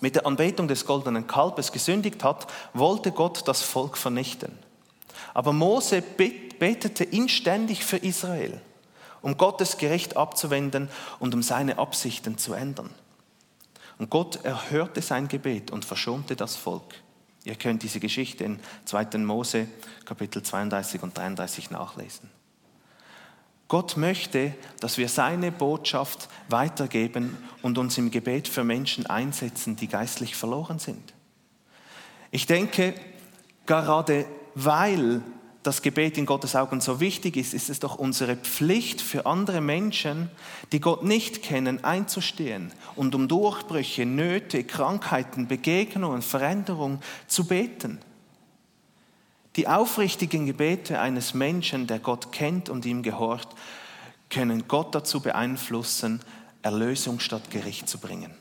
mit 0.00 0.16
der 0.16 0.26
Anbetung 0.26 0.68
des 0.68 0.86
goldenen 0.86 1.26
Kalbes 1.26 1.70
gesündigt 1.70 2.24
hat, 2.24 2.46
wollte 2.72 3.12
Gott 3.12 3.46
das 3.46 3.62
Volk 3.62 3.98
vernichten. 3.98 4.58
Aber 5.34 5.52
Mose 5.52 6.02
betete 6.02 7.04
inständig 7.04 7.84
für 7.84 7.98
Israel, 7.98 8.60
um 9.20 9.36
Gottes 9.36 9.76
Gericht 9.76 10.16
abzuwenden 10.16 10.88
und 11.18 11.34
um 11.34 11.42
seine 11.42 11.78
Absichten 11.78 12.38
zu 12.38 12.54
ändern. 12.54 12.90
Und 14.02 14.10
Gott 14.10 14.44
erhörte 14.44 15.00
sein 15.00 15.28
Gebet 15.28 15.70
und 15.70 15.84
verschonte 15.84 16.34
das 16.34 16.56
Volk. 16.56 16.92
Ihr 17.44 17.54
könnt 17.54 17.84
diese 17.84 18.00
Geschichte 18.00 18.42
in 18.42 18.58
2. 18.84 19.18
Mose 19.18 19.68
Kapitel 20.04 20.42
32 20.42 21.04
und 21.04 21.16
33 21.16 21.70
nachlesen. 21.70 22.28
Gott 23.68 23.96
möchte, 23.96 24.54
dass 24.80 24.98
wir 24.98 25.08
seine 25.08 25.52
Botschaft 25.52 26.28
weitergeben 26.48 27.38
und 27.62 27.78
uns 27.78 27.96
im 27.96 28.10
Gebet 28.10 28.48
für 28.48 28.64
Menschen 28.64 29.06
einsetzen, 29.06 29.76
die 29.76 29.86
geistlich 29.86 30.34
verloren 30.34 30.80
sind. 30.80 31.14
Ich 32.32 32.46
denke, 32.46 32.94
gerade 33.66 34.26
weil 34.56 35.22
das 35.62 35.82
Gebet 35.82 36.18
in 36.18 36.26
Gottes 36.26 36.56
Augen 36.56 36.80
so 36.80 36.98
wichtig 36.98 37.36
ist, 37.36 37.54
ist 37.54 37.70
es 37.70 37.78
doch 37.78 37.96
unsere 37.96 38.36
Pflicht 38.36 39.00
für 39.00 39.26
andere 39.26 39.60
Menschen, 39.60 40.28
die 40.72 40.80
Gott 40.80 41.04
nicht 41.04 41.42
kennen, 41.42 41.84
einzustehen 41.84 42.72
und 42.96 43.14
um 43.14 43.28
Durchbrüche, 43.28 44.04
Nöte, 44.04 44.64
Krankheiten, 44.64 45.46
Begegnungen, 45.46 46.22
Veränderungen 46.22 47.00
zu 47.28 47.46
beten. 47.46 48.00
Die 49.56 49.68
aufrichtigen 49.68 50.46
Gebete 50.46 50.98
eines 50.98 51.34
Menschen, 51.34 51.86
der 51.86 52.00
Gott 52.00 52.32
kennt 52.32 52.68
und 52.68 52.84
ihm 52.84 53.02
gehorcht, 53.02 53.50
können 54.30 54.66
Gott 54.66 54.94
dazu 54.94 55.20
beeinflussen, 55.20 56.20
Erlösung 56.62 57.20
statt 57.20 57.50
Gericht 57.50 57.88
zu 57.88 57.98
bringen. 57.98 58.34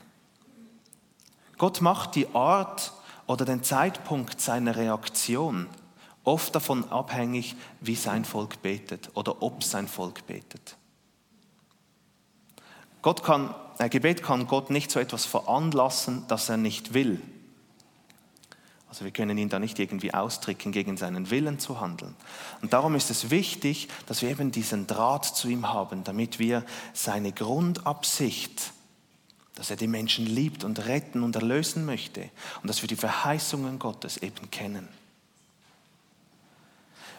Gott 1.58 1.82
macht 1.82 2.16
die 2.16 2.34
Art 2.34 2.94
oder 3.28 3.46
den 3.46 3.62
Zeitpunkt 3.64 4.42
seiner 4.42 4.76
Reaktion 4.76 5.68
oft 6.24 6.54
davon 6.56 6.90
abhängig, 6.90 7.56
wie 7.80 7.96
sein 7.96 8.26
Volk 8.26 8.62
betet 8.62 9.10
oder 9.16 9.42
ob 9.42 9.64
sein 9.64 9.88
Volk 9.88 10.28
betet. 10.28 10.78
Gott 13.02 13.24
kann, 13.24 13.56
ein 13.80 13.90
Gebet 13.90 14.22
kann 14.22 14.48
Gott 14.48 14.70
nicht 14.70 14.92
so 14.92 15.00
etwas 15.00 15.26
veranlassen, 15.26 16.26
das 16.28 16.50
er 16.50 16.58
nicht 16.58 16.94
will. 16.94 17.20
Also 18.88 19.06
wir 19.06 19.12
können 19.12 19.38
ihn 19.38 19.48
da 19.48 19.58
nicht 19.58 19.80
irgendwie 19.80 20.14
austricken, 20.14 20.74
gegen 20.74 20.98
seinen 20.98 21.32
Willen 21.32 21.60
zu 21.60 21.80
handeln. 21.80 22.14
Und 22.62 22.74
darum 22.74 22.94
ist 22.94 23.10
es 23.10 23.30
wichtig, 23.30 23.88
dass 24.06 24.22
wir 24.22 24.30
eben 24.30 24.52
diesen 24.52 24.86
Draht 24.86 25.26
zu 25.26 25.48
ihm 25.48 25.70
haben, 25.70 26.04
damit 26.04 26.40
wir 26.40 26.66
seine 26.94 27.32
Grundabsicht, 27.32 28.74
dass 29.56 29.70
er 29.70 29.78
die 29.78 29.88
Menschen 29.88 30.26
liebt 30.26 30.66
und 30.66 30.86
retten 30.88 31.24
und 31.24 31.36
erlösen 31.36 31.86
möchte 31.86 32.30
und 32.62 32.68
dass 32.68 32.82
wir 32.82 32.88
die 32.88 32.98
Verheißungen 32.98 33.80
Gottes 33.80 34.18
eben 34.18 34.52
kennen. 34.52 34.90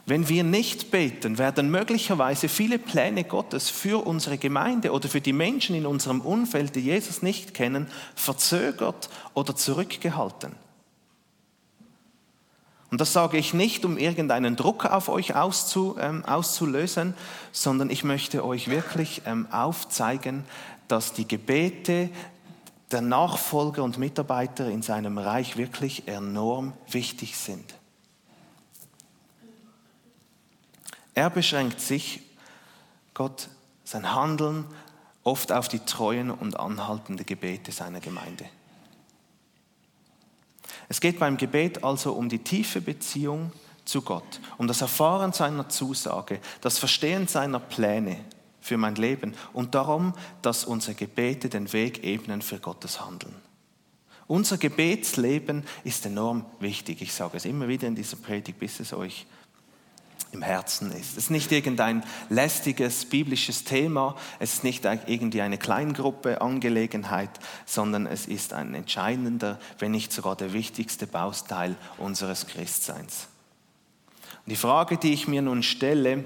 Wenn 0.04 0.28
wir 0.28 0.42
nicht 0.42 0.90
beten, 0.90 1.38
werden 1.38 1.70
möglicherweise 1.70 2.48
viele 2.48 2.78
Pläne 2.78 3.22
Gottes 3.22 3.70
für 3.70 4.04
unsere 4.04 4.36
Gemeinde 4.36 4.90
oder 4.90 5.08
für 5.08 5.20
die 5.20 5.32
Menschen 5.32 5.76
in 5.76 5.86
unserem 5.86 6.20
Umfeld, 6.20 6.74
die 6.74 6.80
Jesus 6.80 7.22
nicht 7.22 7.54
kennen, 7.54 7.86
verzögert 8.16 9.08
oder 9.34 9.54
zurückgehalten. 9.54 10.52
Und 12.90 13.00
das 13.00 13.12
sage 13.12 13.38
ich 13.38 13.54
nicht, 13.54 13.84
um 13.86 13.96
irgendeinen 13.96 14.56
Druck 14.56 14.84
auf 14.84 15.08
euch 15.08 15.34
auszu, 15.34 15.96
ähm, 15.98 16.24
auszulösen, 16.26 17.14
sondern 17.50 17.88
ich 17.88 18.04
möchte 18.04 18.44
euch 18.44 18.68
wirklich 18.68 19.22
ähm, 19.24 19.46
aufzeigen, 19.50 20.44
dass 20.88 21.14
die 21.14 21.26
Gebete 21.26 22.10
der 22.90 23.00
Nachfolger 23.00 23.82
und 23.82 23.96
Mitarbeiter 23.96 24.68
in 24.68 24.82
seinem 24.82 25.16
Reich 25.16 25.56
wirklich 25.56 26.06
enorm 26.06 26.74
wichtig 26.90 27.38
sind. 27.38 27.64
Er 31.14 31.30
beschränkt 31.30 31.80
sich, 31.80 32.20
Gott, 33.14 33.48
sein 33.84 34.14
Handeln 34.14 34.64
oft 35.22 35.52
auf 35.52 35.68
die 35.68 35.80
treuen 35.80 36.30
und 36.30 36.58
anhaltende 36.58 37.24
Gebete 37.24 37.72
seiner 37.72 38.00
Gemeinde. 38.00 38.44
Es 40.88 41.00
geht 41.00 41.18
beim 41.18 41.36
Gebet 41.36 41.84
also 41.84 42.12
um 42.12 42.28
die 42.28 42.40
tiefe 42.40 42.80
Beziehung 42.80 43.52
zu 43.84 44.02
Gott, 44.02 44.40
um 44.58 44.68
das 44.68 44.80
Erfahren 44.80 45.32
seiner 45.32 45.68
Zusage, 45.68 46.40
das 46.60 46.78
Verstehen 46.78 47.28
seiner 47.28 47.60
Pläne 47.60 48.16
für 48.60 48.76
mein 48.76 48.94
Leben 48.94 49.34
und 49.52 49.74
darum, 49.74 50.14
dass 50.40 50.64
unsere 50.64 50.94
Gebete 50.94 51.48
den 51.48 51.72
Weg 51.72 52.04
ebnen 52.04 52.42
für 52.42 52.58
Gottes 52.58 53.00
Handeln. 53.00 53.34
Unser 54.28 54.56
Gebetsleben 54.56 55.64
ist 55.84 56.06
enorm 56.06 56.46
wichtig. 56.60 57.02
Ich 57.02 57.12
sage 57.12 57.36
es 57.36 57.44
immer 57.44 57.68
wieder 57.68 57.88
in 57.88 57.96
dieser 57.96 58.16
Predigt, 58.16 58.58
bis 58.58 58.80
es 58.80 58.92
euch 58.92 59.26
im 60.32 60.42
Herzen 60.42 60.90
ist. 60.92 61.12
Es 61.12 61.24
ist 61.24 61.30
nicht 61.30 61.52
irgendein 61.52 62.02
lästiges 62.28 63.04
biblisches 63.04 63.64
Thema, 63.64 64.16
es 64.38 64.54
ist 64.54 64.64
nicht 64.64 64.84
irgendwie 64.84 65.42
eine 65.42 65.58
Kleingruppe 65.58 66.40
Angelegenheit, 66.40 67.30
sondern 67.66 68.06
es 68.06 68.26
ist 68.26 68.52
ein 68.52 68.74
entscheidender, 68.74 69.60
wenn 69.78 69.92
nicht 69.92 70.12
sogar 70.12 70.34
der 70.34 70.52
wichtigste 70.52 71.06
Bausteil 71.06 71.76
unseres 71.98 72.46
Christseins. 72.46 73.28
Und 74.44 74.50
die 74.50 74.56
Frage, 74.56 74.96
die 74.96 75.12
ich 75.12 75.28
mir 75.28 75.42
nun 75.42 75.62
stelle, 75.62 76.24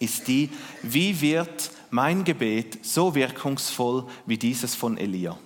ist 0.00 0.26
die, 0.26 0.50
wie 0.82 1.20
wird 1.20 1.70
mein 1.90 2.24
Gebet 2.24 2.84
so 2.84 3.14
wirkungsvoll 3.14 4.06
wie 4.26 4.38
dieses 4.38 4.74
von 4.74 4.96
Elia? 4.98 5.38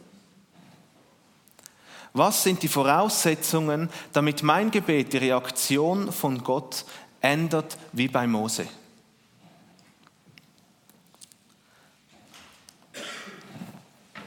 Was 2.15 2.43
sind 2.43 2.63
die 2.63 2.69
Voraussetzungen, 2.69 3.91
damit 4.13 4.43
mein 4.43 4.71
Gebet 4.71 5.13
die 5.13 5.19
Reaktion 5.19 6.11
von 6.11 6.43
Gott 6.43 6.85
ändert 7.21 7.77
wie 7.93 8.09
bei 8.09 8.27
Mose. 8.27 8.67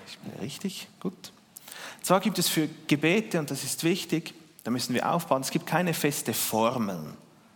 Ich 0.08 0.18
bin 0.20 0.40
richtig, 0.40 0.88
gut. 1.00 1.32
Zwar 2.02 2.20
gibt 2.20 2.40
es 2.40 2.50
für 2.50 2.68
Gebete, 2.88 3.40
und 3.40 3.52
das 3.52 3.64
ist 3.64 3.84
wichtig, 3.84 4.34
da 4.64 4.72
müssen 4.72 4.94
wir 4.94 5.12
aufbauen, 5.12 5.42
es 5.42 5.52
gibt 5.52 5.66
keine 5.66 5.94
feste 5.94 6.34
Formeln, 6.34 7.16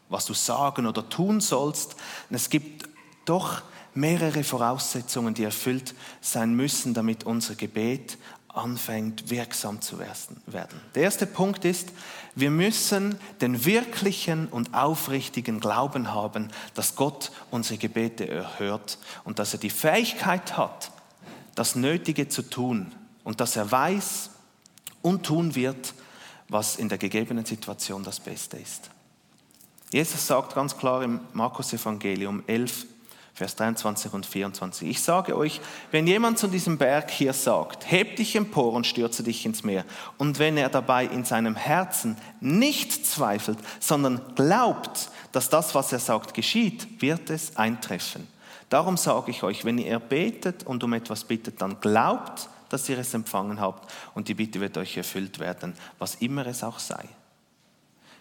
was 0.09 0.25
du 0.25 0.33
sagen 0.33 0.85
oder 0.85 1.07
tun 1.07 1.41
sollst. 1.41 1.95
es 2.29 2.49
gibt 2.49 2.87
doch 3.25 3.61
mehrere 3.93 4.43
Voraussetzungen, 4.43 5.33
die 5.33 5.43
erfüllt 5.43 5.95
sein 6.21 6.53
müssen, 6.53 6.93
damit 6.93 7.23
unser 7.23 7.55
Gebet 7.55 8.17
anfängt 8.57 9.29
wirksam 9.29 9.81
zu 9.81 9.99
werden. 9.99 10.81
Der 10.95 11.03
erste 11.03 11.25
Punkt 11.25 11.65
ist, 11.65 11.89
wir 12.35 12.51
müssen 12.51 13.17
den 13.41 13.65
wirklichen 13.65 14.47
und 14.47 14.73
aufrichtigen 14.73 15.59
Glauben 15.59 16.13
haben, 16.13 16.49
dass 16.73 16.95
Gott 16.95 17.31
unsere 17.51 17.77
Gebete 17.77 18.27
erhört 18.27 18.97
und 19.23 19.39
dass 19.39 19.53
er 19.53 19.59
die 19.59 19.69
Fähigkeit 19.69 20.57
hat, 20.57 20.91
das 21.55 21.75
Nötige 21.75 22.27
zu 22.27 22.41
tun 22.41 22.91
und 23.23 23.39
dass 23.39 23.55
er 23.55 23.71
weiß 23.71 24.31
und 25.01 25.25
tun 25.25 25.55
wird, 25.55 25.93
was 26.49 26.75
in 26.75 26.89
der 26.89 26.97
gegebenen 26.97 27.45
Situation 27.45 28.03
das 28.03 28.19
Beste 28.19 28.57
ist. 28.57 28.89
Jesus 29.91 30.27
sagt 30.27 30.55
ganz 30.55 30.75
klar 30.75 31.03
im 31.03 31.19
Markus 31.33 31.71
Evangelium 31.73 32.43
11, 32.47 32.85
Vers 33.35 33.57
23 33.57 34.13
und 34.13 34.25
24. 34.25 34.89
Ich 34.89 35.03
sage 35.03 35.35
euch, 35.35 35.59
wenn 35.91 36.07
jemand 36.07 36.39
zu 36.39 36.47
diesem 36.47 36.77
Berg 36.77 37.11
hier 37.11 37.33
sagt, 37.33 37.91
heb 37.91 38.15
dich 38.15 38.33
empor 38.37 38.71
und 38.71 38.87
stürze 38.87 39.23
dich 39.23 39.45
ins 39.45 39.61
Meer, 39.61 39.83
und 40.17 40.39
wenn 40.39 40.55
er 40.55 40.69
dabei 40.69 41.05
in 41.05 41.25
seinem 41.25 41.57
Herzen 41.57 42.15
nicht 42.39 43.05
zweifelt, 43.05 43.59
sondern 43.81 44.21
glaubt, 44.35 45.09
dass 45.33 45.49
das, 45.49 45.75
was 45.75 45.91
er 45.91 45.99
sagt, 45.99 46.33
geschieht, 46.33 47.01
wird 47.01 47.29
es 47.29 47.57
eintreffen. 47.57 48.25
Darum 48.69 48.95
sage 48.95 49.31
ich 49.31 49.43
euch, 49.43 49.65
wenn 49.65 49.79
ihr 49.79 49.99
betet 49.99 50.65
und 50.65 50.81
um 50.85 50.93
etwas 50.93 51.25
bittet, 51.25 51.61
dann 51.61 51.81
glaubt, 51.81 52.47
dass 52.69 52.87
ihr 52.87 52.97
es 52.97 53.13
empfangen 53.13 53.59
habt 53.59 53.91
und 54.13 54.29
die 54.29 54.33
Bitte 54.33 54.61
wird 54.61 54.77
euch 54.77 54.95
erfüllt 54.95 55.39
werden, 55.39 55.73
was 55.99 56.15
immer 56.15 56.47
es 56.47 56.63
auch 56.63 56.79
sei. 56.79 57.03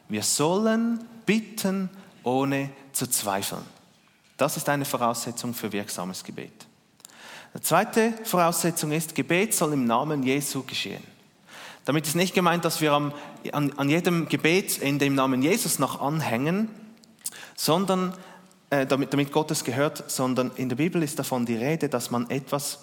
Wir 0.09 0.25
sollen 0.25 1.05
bitten, 1.25 1.89
ohne 2.25 2.71
zu 2.93 3.07
zweifeln. 3.07 3.74
Das 4.37 4.57
ist 4.57 4.69
eine 4.69 4.85
Voraussetzung 4.85 5.55
für 5.55 5.73
wirksames 5.73 6.25
Gebet. 6.25 6.67
Die 7.57 7.61
zweite 7.61 8.13
Voraussetzung 8.25 8.91
ist, 8.91 9.15
Gebet 9.15 9.55
soll 9.55 9.75
im 9.75 9.85
Namen 9.85 10.23
Jesu 10.25 10.65
geschehen. 10.65 11.03
Damit 11.85 12.07
ist 12.07 12.17
nicht 12.17 12.35
gemeint, 12.35 12.65
dass 12.65 12.81
wir 12.81 12.93
an, 12.93 13.13
an 13.53 13.89
jedem 13.89 14.29
Gebetsende 14.29 15.05
im 15.05 15.15
Namen 15.15 15.43
Jesus 15.43 15.79
noch 15.79 16.01
anhängen, 16.01 16.69
sondern 17.55 18.15
äh, 18.71 18.87
damit, 18.87 19.13
damit 19.13 19.31
Gottes 19.31 19.63
gehört, 19.65 20.11
sondern 20.11 20.51
in 20.57 20.69
der 20.69 20.77
Bibel 20.77 21.03
ist 21.03 21.19
davon 21.19 21.47
die 21.47 21.57
Rede, 21.57 21.89
dass 21.89 22.11
man 22.11 22.29
etwas 22.31 22.81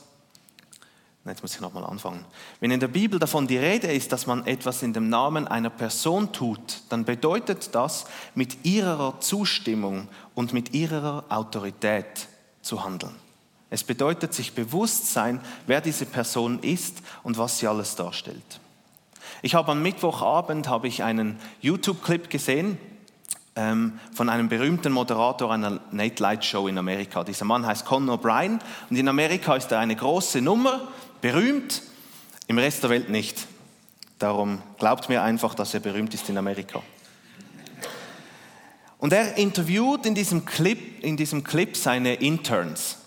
Jetzt 1.26 1.44
muss 1.44 1.54
ich 1.54 1.62
nochmal 1.62 1.86
anfangen. 1.86 2.26
Wenn 2.60 2.72
in 2.72 2.80
der 2.80 2.88
Bibel 2.88 3.20
davon 3.20 3.46
die 3.46 3.58
Rede 3.58 3.88
ist, 3.88 4.12
dass 4.12 4.26
man 4.26 4.48
etwas 4.48 4.82
in 4.82 4.92
dem 4.92 5.10
Namen 5.10 5.48
einer 5.48 5.70
Person 5.70 6.32
tut, 6.34 6.82
dann 6.90 7.06
bedeutet 7.06 7.76
das, 7.76 8.06
mit 8.34 8.66
ihrer 8.66 9.20
Zustimmung 9.20 10.08
und 10.34 10.52
mit 10.52 10.74
ihrer 10.74 11.26
Autorität 11.30 12.28
zu 12.64 12.84
handeln. 12.84 13.16
Es 13.70 13.84
bedeutet, 13.84 14.34
sich 14.34 14.54
bewusst 14.54 15.14
sein, 15.14 15.40
wer 15.68 15.80
diese 15.80 16.06
Person 16.06 16.60
ist 16.60 16.98
und 17.24 17.38
was 17.38 17.60
sie 17.60 17.68
alles 17.68 17.96
darstellt. 17.96 18.60
Ich 19.44 19.54
habe 19.56 19.72
am 19.72 19.82
Mittwochabend 19.82 20.68
habe 20.68 20.88
ich 20.88 21.04
einen 21.04 21.40
YouTube-Clip 21.62 22.30
gesehen 22.30 22.78
ähm, 23.56 24.00
von 24.14 24.30
einem 24.30 24.50
berühmten 24.50 24.92
Moderator 24.92 25.52
einer 25.52 25.80
Nate 25.92 26.22
Light 26.22 26.44
Show 26.46 26.68
in 26.68 26.78
Amerika. 26.78 27.24
Dieser 27.24 27.46
Mann 27.46 27.66
heißt 27.66 27.86
Conor 27.86 28.18
O'Brien 28.18 28.60
und 28.90 28.96
in 28.96 29.08
Amerika 29.08 29.56
ist 29.56 29.72
er 29.72 29.80
eine 29.80 29.96
große 29.96 30.42
Nummer, 30.42 30.82
berühmt, 31.22 31.82
im 32.48 32.58
Rest 32.58 32.84
der 32.84 32.90
Welt 32.90 33.10
nicht. 33.10 33.48
Darum 34.20 34.62
glaubt 34.78 35.10
mir 35.10 35.24
einfach, 35.24 35.56
dass 35.56 35.74
er 35.74 35.80
berühmt 35.80 36.14
ist 36.14 36.30
in 36.30 36.38
Amerika. 36.38 36.82
Und 38.98 39.14
er 39.14 39.36
interviewt 39.38 40.06
in 40.06 40.14
diesem 40.14 40.46
Clip, 40.46 41.04
in 41.04 41.18
diesem 41.18 41.44
Clip 41.44 41.76
seine 41.76 42.16
Interns, 42.16 42.98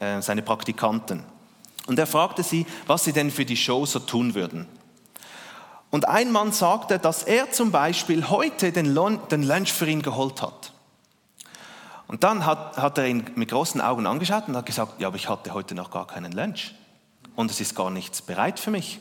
äh, 0.00 0.22
seine 0.22 0.40
Praktikanten. 0.40 1.24
Und 1.86 1.98
er 1.98 2.06
fragte 2.06 2.42
sie, 2.42 2.64
was 2.86 3.04
sie 3.04 3.12
denn 3.12 3.30
für 3.30 3.44
die 3.44 3.56
Show 3.56 3.84
so 3.84 3.98
tun 3.98 4.34
würden. 4.34 4.66
Und 5.90 6.08
ein 6.08 6.32
Mann 6.32 6.52
sagte, 6.52 6.98
dass 6.98 7.22
er 7.22 7.50
zum 7.50 7.70
Beispiel 7.70 8.30
heute 8.30 8.72
den 8.72 8.94
Lunch 8.94 9.72
für 9.72 9.86
ihn 9.86 10.00
geholt 10.00 10.40
hat. 10.40 10.72
Und 12.08 12.24
dann 12.24 12.46
hat, 12.46 12.78
hat 12.78 12.96
er 12.96 13.06
ihn 13.06 13.24
mit 13.34 13.50
großen 13.50 13.80
Augen 13.80 14.06
angeschaut 14.06 14.48
und 14.48 14.56
hat 14.56 14.64
gesagt, 14.64 15.00
ja, 15.00 15.08
aber 15.08 15.16
ich 15.16 15.28
hatte 15.28 15.52
heute 15.52 15.74
noch 15.74 15.90
gar 15.90 16.06
keinen 16.06 16.32
Lunch. 16.32 16.74
Und 17.34 17.50
es 17.50 17.60
ist 17.60 17.74
gar 17.74 17.90
nichts 17.90 18.22
bereit 18.22 18.60
für 18.60 18.70
mich. 18.70 19.00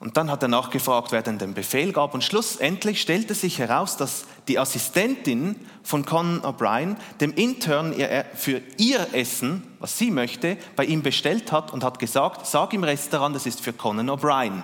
Und 0.00 0.16
dann 0.16 0.30
hat 0.30 0.42
er 0.42 0.48
nachgefragt, 0.48 1.10
wer 1.10 1.22
denn 1.22 1.38
den 1.38 1.54
Befehl 1.54 1.92
gab. 1.92 2.14
Und 2.14 2.22
schlussendlich 2.22 3.00
stellte 3.00 3.34
sich 3.34 3.58
heraus, 3.58 3.96
dass 3.96 4.26
die 4.46 4.58
Assistentin 4.58 5.56
von 5.82 6.04
Conan 6.04 6.40
O'Brien 6.42 6.96
dem 7.20 7.34
Intern 7.34 7.92
für 8.34 8.62
ihr 8.76 9.08
Essen, 9.12 9.64
was 9.80 9.98
sie 9.98 10.12
möchte, 10.12 10.56
bei 10.76 10.84
ihm 10.84 11.02
bestellt 11.02 11.50
hat 11.50 11.72
und 11.72 11.82
hat 11.82 11.98
gesagt, 11.98 12.46
sag 12.46 12.72
im 12.74 12.84
Restaurant, 12.84 13.34
das 13.34 13.46
ist 13.46 13.60
für 13.60 13.72
Conan 13.72 14.08
O'Brien. 14.08 14.62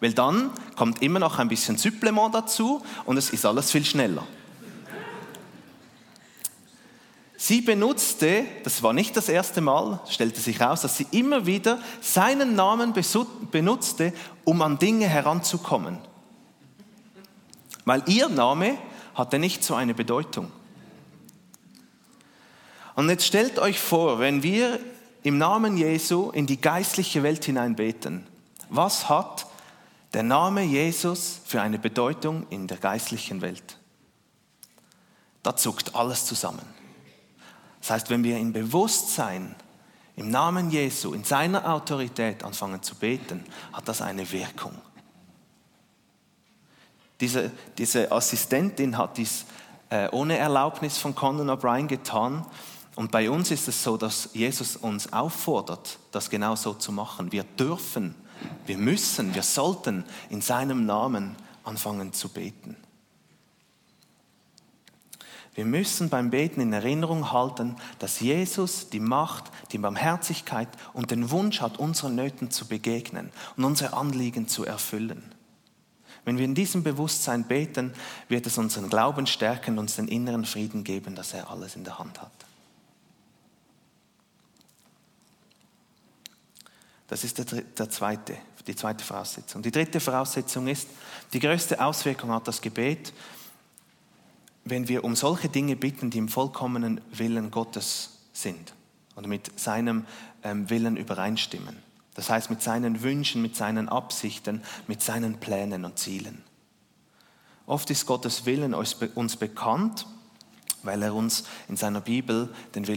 Weil 0.00 0.14
dann 0.14 0.50
kommt 0.76 1.02
immer 1.02 1.18
noch 1.18 1.38
ein 1.38 1.48
bisschen 1.48 1.76
Supplement 1.76 2.34
dazu 2.34 2.82
und 3.04 3.18
es 3.18 3.30
ist 3.30 3.44
alles 3.44 3.70
viel 3.70 3.84
schneller. 3.84 4.26
Sie 7.42 7.62
benutzte, 7.62 8.44
das 8.64 8.82
war 8.82 8.92
nicht 8.92 9.16
das 9.16 9.30
erste 9.30 9.62
Mal, 9.62 9.98
stellte 10.06 10.38
sich 10.38 10.60
heraus, 10.60 10.82
dass 10.82 10.98
sie 10.98 11.06
immer 11.10 11.46
wieder 11.46 11.80
seinen 12.02 12.54
Namen 12.54 12.92
benutzte, 13.50 14.12
um 14.44 14.60
an 14.60 14.78
Dinge 14.78 15.08
heranzukommen. 15.08 15.96
Weil 17.86 18.02
ihr 18.08 18.28
Name 18.28 18.76
hatte 19.14 19.38
nicht 19.38 19.64
so 19.64 19.74
eine 19.74 19.94
Bedeutung. 19.94 20.52
Und 22.94 23.08
jetzt 23.08 23.24
stellt 23.24 23.58
euch 23.58 23.80
vor, 23.80 24.18
wenn 24.18 24.42
wir 24.42 24.78
im 25.22 25.38
Namen 25.38 25.78
Jesu 25.78 26.28
in 26.32 26.46
die 26.46 26.60
geistliche 26.60 27.22
Welt 27.22 27.42
hinein 27.46 27.74
beten, 27.74 28.26
was 28.68 29.08
hat 29.08 29.46
der 30.12 30.24
Name 30.24 30.62
Jesus 30.62 31.40
für 31.46 31.62
eine 31.62 31.78
Bedeutung 31.78 32.46
in 32.50 32.66
der 32.66 32.76
geistlichen 32.76 33.40
Welt? 33.40 33.78
Da 35.42 35.56
zuckt 35.56 35.94
alles 35.94 36.26
zusammen. 36.26 36.79
Das 37.80 37.90
heißt, 37.90 38.10
wenn 38.10 38.24
wir 38.24 38.38
im 38.38 38.52
Bewusstsein, 38.52 39.54
im 40.16 40.30
Namen 40.30 40.70
Jesu, 40.70 41.14
in 41.14 41.24
seiner 41.24 41.72
Autorität 41.72 42.44
anfangen 42.44 42.82
zu 42.82 42.94
beten, 42.94 43.44
hat 43.72 43.88
das 43.88 44.02
eine 44.02 44.30
Wirkung. 44.30 44.74
Diese, 47.20 47.50
diese 47.76 48.10
Assistentin 48.12 48.96
hat 48.96 49.16
dies 49.16 49.44
äh, 49.90 50.08
ohne 50.10 50.38
Erlaubnis 50.38 50.98
von 50.98 51.14
Conan 51.14 51.50
O'Brien 51.50 51.86
getan. 51.86 52.46
Und 52.96 53.10
bei 53.10 53.30
uns 53.30 53.50
ist 53.50 53.68
es 53.68 53.82
so, 53.82 53.96
dass 53.96 54.30
Jesus 54.32 54.76
uns 54.76 55.12
auffordert, 55.12 55.98
das 56.12 56.30
genau 56.30 56.56
so 56.56 56.74
zu 56.74 56.92
machen. 56.92 57.32
Wir 57.32 57.44
dürfen, 57.44 58.14
wir 58.66 58.78
müssen, 58.78 59.34
wir 59.34 59.42
sollten 59.42 60.04
in 60.28 60.40
seinem 60.40 60.86
Namen 60.86 61.36
anfangen 61.64 62.12
zu 62.12 62.28
beten. 62.28 62.76
Wir 65.54 65.64
müssen 65.64 66.08
beim 66.08 66.30
Beten 66.30 66.60
in 66.60 66.72
Erinnerung 66.72 67.32
halten, 67.32 67.76
dass 67.98 68.20
Jesus 68.20 68.88
die 68.88 69.00
Macht, 69.00 69.50
die 69.72 69.78
Barmherzigkeit 69.78 70.68
und 70.92 71.10
den 71.10 71.30
Wunsch 71.30 71.60
hat, 71.60 71.78
unseren 71.78 72.14
Nöten 72.14 72.50
zu 72.50 72.66
begegnen 72.66 73.30
und 73.56 73.64
unsere 73.64 73.94
Anliegen 73.94 74.46
zu 74.46 74.64
erfüllen. 74.64 75.34
Wenn 76.24 76.38
wir 76.38 76.44
in 76.44 76.54
diesem 76.54 76.82
Bewusstsein 76.82 77.44
beten, 77.44 77.92
wird 78.28 78.46
es 78.46 78.58
unseren 78.58 78.88
Glauben 78.88 79.26
stärken 79.26 79.72
und 79.72 79.80
uns 79.80 79.96
den 79.96 80.06
inneren 80.06 80.44
Frieden 80.44 80.84
geben, 80.84 81.14
dass 81.14 81.32
er 81.32 81.50
alles 81.50 81.76
in 81.76 81.84
der 81.84 81.98
Hand 81.98 82.20
hat. 82.20 82.30
Das 87.08 87.24
ist 87.24 87.38
der, 87.38 87.62
der 87.62 87.90
zweite, 87.90 88.36
die 88.68 88.76
zweite 88.76 89.04
Voraussetzung. 89.04 89.62
Die 89.62 89.72
dritte 89.72 89.98
Voraussetzung 89.98 90.68
ist, 90.68 90.88
die 91.32 91.40
größte 91.40 91.84
Auswirkung 91.84 92.30
hat 92.30 92.46
das 92.46 92.60
Gebet, 92.60 93.12
wenn 94.64 94.88
wir 94.88 95.04
um 95.04 95.16
solche 95.16 95.48
Dinge 95.48 95.76
bitten, 95.76 96.10
die 96.10 96.18
im 96.18 96.28
vollkommenen 96.28 97.00
Willen 97.12 97.50
Gottes 97.50 98.20
sind 98.32 98.74
und 99.14 99.26
mit 99.26 99.58
seinem 99.58 100.04
ähm, 100.42 100.68
Willen 100.70 100.96
übereinstimmen. 100.96 101.76
Das 102.14 102.28
heißt 102.28 102.50
mit 102.50 102.62
seinen 102.62 103.02
Wünschen, 103.02 103.40
mit 103.42 103.56
seinen 103.56 103.88
Absichten, 103.88 104.62
mit 104.86 105.02
seinen 105.02 105.38
Plänen 105.38 105.84
und 105.84 105.98
Zielen. 105.98 106.42
Oft 107.66 107.90
ist 107.90 108.06
Gottes 108.06 108.46
Willen 108.46 108.74
uns 108.74 109.36
bekannt, 109.36 110.06
weil 110.82 111.02
er 111.02 111.14
uns 111.14 111.44
in 111.68 111.76
seiner 111.76 112.00
Bibel 112.00 112.52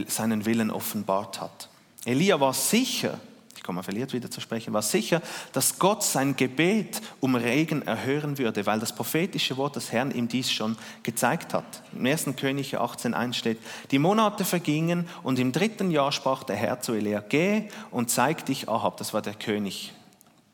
seinen 0.07 0.45
Willen 0.45 0.71
offenbart 0.71 1.39
hat. 1.41 1.69
Elia 2.05 2.39
war 2.39 2.53
sicher, 2.53 3.19
ich 3.63 3.65
komme 3.65 3.81
verliert 3.81 4.11
wieder 4.11 4.29
zu 4.29 4.41
sprechen, 4.41 4.73
war 4.73 4.81
sicher, 4.81 5.21
dass 5.53 5.79
Gott 5.79 6.03
sein 6.03 6.35
Gebet 6.35 6.99
um 7.21 7.33
Regen 7.33 7.81
erhören 7.83 8.37
würde, 8.37 8.65
weil 8.65 8.81
das 8.81 8.93
prophetische 8.93 9.55
Wort 9.55 9.77
des 9.77 9.93
Herrn 9.93 10.11
ihm 10.11 10.27
dies 10.27 10.51
schon 10.51 10.75
gezeigt 11.01 11.53
hat. 11.53 11.81
Im 11.93 12.05
1. 12.05 12.25
Könige 12.35 12.81
18.1 12.81 13.31
steht, 13.35 13.59
die 13.91 13.99
Monate 13.99 14.43
vergingen 14.43 15.07
und 15.23 15.39
im 15.39 15.53
dritten 15.53 15.91
Jahr 15.91 16.11
sprach 16.11 16.43
der 16.43 16.57
Herr 16.57 16.81
zu 16.81 16.91
Elia, 16.91 17.21
geh 17.21 17.69
und 17.89 18.09
zeig 18.09 18.45
dich 18.47 18.67
Ahab, 18.67 18.97
das 18.97 19.13
war 19.13 19.21
der 19.21 19.35
König 19.35 19.93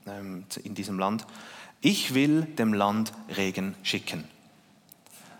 ähm, 0.06 0.45
in 0.63 0.76
diesem 0.76 1.00
Land, 1.00 1.26
ich 1.82 2.13
will 2.13 2.43
dem 2.43 2.76
Land 2.76 3.12
Regen 3.36 3.74
schicken. 3.82 4.24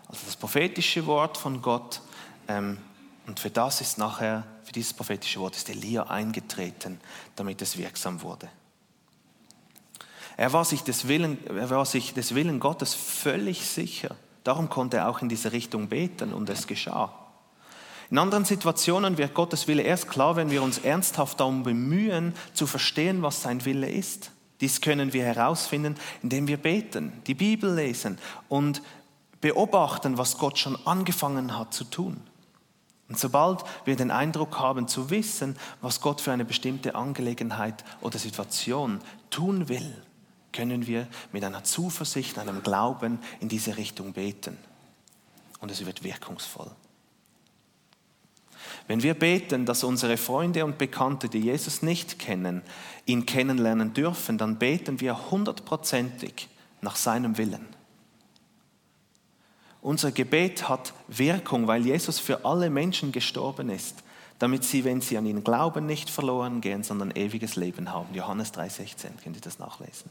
Also 0.08 0.22
das 0.26 0.34
prophetische 0.34 1.06
Wort 1.06 1.38
von 1.38 1.62
Gott 1.62 2.00
ähm, 2.48 2.78
und 3.28 3.38
für 3.38 3.50
das 3.50 3.80
ist 3.80 3.96
nachher 3.96 4.42
für 4.70 4.74
dieses 4.74 4.92
prophetische 4.92 5.40
Wort 5.40 5.56
ist 5.56 5.68
Elia 5.68 6.04
eingetreten, 6.04 7.00
damit 7.34 7.60
es 7.60 7.76
wirksam 7.76 8.22
wurde. 8.22 8.48
Er 10.36 10.52
war 10.52 10.64
sich 10.64 10.84
des 10.84 11.08
Willen, 11.08 11.44
er 11.48 11.70
war 11.70 11.84
sich 11.84 12.14
des 12.14 12.36
Willen 12.36 12.60
Gottes 12.60 12.94
völlig 12.94 13.66
sicher. 13.66 14.14
Darum 14.44 14.68
konnte 14.68 14.98
er 14.98 15.08
auch 15.08 15.22
in 15.22 15.28
diese 15.28 15.50
Richtung 15.50 15.88
beten 15.88 16.32
und 16.32 16.48
es 16.50 16.68
geschah. 16.68 17.12
In 18.12 18.18
anderen 18.18 18.44
Situationen 18.44 19.18
wird 19.18 19.34
Gottes 19.34 19.66
Wille 19.66 19.82
erst 19.82 20.08
klar, 20.08 20.36
wenn 20.36 20.52
wir 20.52 20.62
uns 20.62 20.78
ernsthaft 20.78 21.40
darum 21.40 21.64
bemühen, 21.64 22.32
zu 22.54 22.68
verstehen, 22.68 23.22
was 23.22 23.42
sein 23.42 23.64
Wille 23.64 23.90
ist. 23.90 24.30
Dies 24.60 24.80
können 24.80 25.12
wir 25.12 25.24
herausfinden, 25.24 25.96
indem 26.22 26.46
wir 26.46 26.58
beten, 26.58 27.12
die 27.26 27.34
Bibel 27.34 27.74
lesen 27.74 28.18
und 28.48 28.82
beobachten, 29.40 30.16
was 30.16 30.38
Gott 30.38 30.58
schon 30.60 30.76
angefangen 30.86 31.58
hat 31.58 31.74
zu 31.74 31.82
tun. 31.82 32.29
Und 33.10 33.18
sobald 33.18 33.64
wir 33.84 33.96
den 33.96 34.12
Eindruck 34.12 34.60
haben 34.60 34.86
zu 34.86 35.10
wissen, 35.10 35.56
was 35.80 36.00
Gott 36.00 36.20
für 36.20 36.30
eine 36.30 36.44
bestimmte 36.44 36.94
Angelegenheit 36.94 37.84
oder 38.00 38.20
Situation 38.20 39.00
tun 39.30 39.68
will, 39.68 40.00
können 40.52 40.86
wir 40.86 41.08
mit 41.32 41.42
einer 41.42 41.64
Zuversicht, 41.64 42.38
einem 42.38 42.62
Glauben 42.62 43.18
in 43.40 43.48
diese 43.48 43.76
Richtung 43.76 44.12
beten. 44.12 44.56
Und 45.60 45.72
es 45.72 45.84
wird 45.84 46.04
wirkungsvoll. 46.04 46.70
Wenn 48.86 49.02
wir 49.02 49.14
beten, 49.14 49.66
dass 49.66 49.82
unsere 49.82 50.16
Freunde 50.16 50.64
und 50.64 50.78
Bekannte, 50.78 51.28
die 51.28 51.40
Jesus 51.40 51.82
nicht 51.82 52.20
kennen, 52.20 52.62
ihn 53.06 53.26
kennenlernen 53.26 53.92
dürfen, 53.92 54.38
dann 54.38 54.56
beten 54.56 55.00
wir 55.00 55.32
hundertprozentig 55.32 56.48
nach 56.80 56.94
seinem 56.94 57.38
Willen. 57.38 57.66
Unser 59.82 60.12
Gebet 60.12 60.68
hat 60.68 60.92
Wirkung, 61.08 61.66
weil 61.66 61.86
Jesus 61.86 62.18
für 62.18 62.44
alle 62.44 62.68
Menschen 62.68 63.12
gestorben 63.12 63.70
ist, 63.70 64.02
damit 64.38 64.64
sie, 64.64 64.84
wenn 64.84 65.00
sie 65.00 65.16
an 65.16 65.26
ihn 65.26 65.42
glauben, 65.42 65.86
nicht 65.86 66.10
verloren 66.10 66.60
gehen, 66.60 66.82
sondern 66.82 67.10
ewiges 67.12 67.56
Leben 67.56 67.92
haben. 67.92 68.14
Johannes 68.14 68.52
3,16, 68.52 69.22
könnt 69.22 69.36
ihr 69.36 69.42
das 69.42 69.58
nachlesen. 69.58 70.10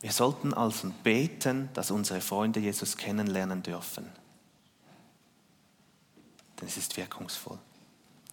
Wir 0.00 0.12
sollten 0.12 0.54
also 0.54 0.90
beten, 1.02 1.68
dass 1.74 1.90
unsere 1.90 2.22
Freunde 2.22 2.60
Jesus 2.60 2.96
kennenlernen 2.96 3.62
dürfen. 3.62 4.06
Denn 6.58 6.68
es 6.68 6.78
ist 6.78 6.96
wirkungsvoll. 6.96 7.58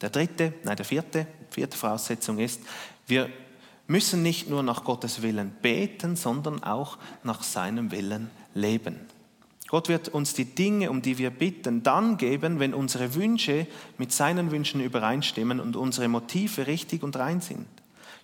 Der 0.02 0.10
dritte, 0.10 0.54
nein, 0.64 0.78
der 0.78 0.86
vierte, 0.86 1.28
vierte 1.50 1.78
Voraussetzung 1.78 2.40
ist, 2.40 2.62
wir 3.08 3.30
müssen 3.88 4.22
nicht 4.22 4.50
nur 4.50 4.64
nach 4.64 4.84
Gottes 4.84 5.22
Willen 5.22 5.52
beten, 5.62 6.16
sondern 6.16 6.64
auch 6.64 6.98
nach 7.24 7.44
seinem 7.44 7.92
Willen 7.92 8.30
leben. 8.54 9.00
Gott 9.68 9.90
wird 9.90 10.10
uns 10.10 10.34
die 10.34 10.46
Dinge, 10.46 10.90
um 10.90 11.02
die 11.02 11.18
wir 11.18 11.30
bitten, 11.30 11.84
dann 11.84 12.18
geben, 12.18 12.60
wenn 12.60 12.74
unsere 12.74 13.16
Wünsche 13.16 13.68
mit 13.98 14.14
seinen 14.14 14.52
Wünschen 14.52 14.82
übereinstimmen 14.82 15.60
und 15.60 15.76
unsere 15.76 16.08
Motive 16.08 16.68
richtig 16.68 17.04
und 17.04 17.18
rein 17.18 17.42
sind. 17.42 17.68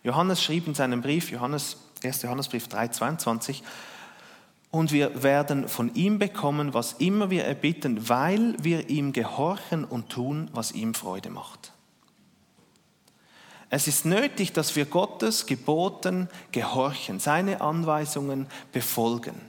Johannes 0.03 0.41
schrieb 0.41 0.67
in 0.67 0.73
seinem 0.73 1.01
Brief, 1.01 1.32
Johannes, 1.32 1.77
1. 2.03 2.21
Johannesbrief 2.21 2.67
3,22, 2.67 3.62
und 4.71 4.91
wir 4.91 5.21
werden 5.21 5.67
von 5.67 5.93
ihm 5.93 6.17
bekommen, 6.17 6.73
was 6.73 6.93
immer 6.93 7.29
wir 7.29 7.45
erbitten, 7.45 8.10
weil 8.10 8.56
wir 8.60 8.89
ihm 8.89 9.13
gehorchen 9.13 9.86
und 9.86 10.10
tun, 10.10 10.49
was 10.51 10.71
ihm 10.71 10.95
Freude 10.95 11.29
macht. 11.29 11.73
Es 13.69 13.88
ist 13.88 14.06
nötig, 14.06 14.51
dass 14.53 14.75
wir 14.75 14.86
Gottes 14.86 15.45
Geboten 15.45 16.27
gehorchen, 16.51 17.19
seine 17.19 17.62
Anweisungen 17.62 18.47
befolgen, 18.71 19.39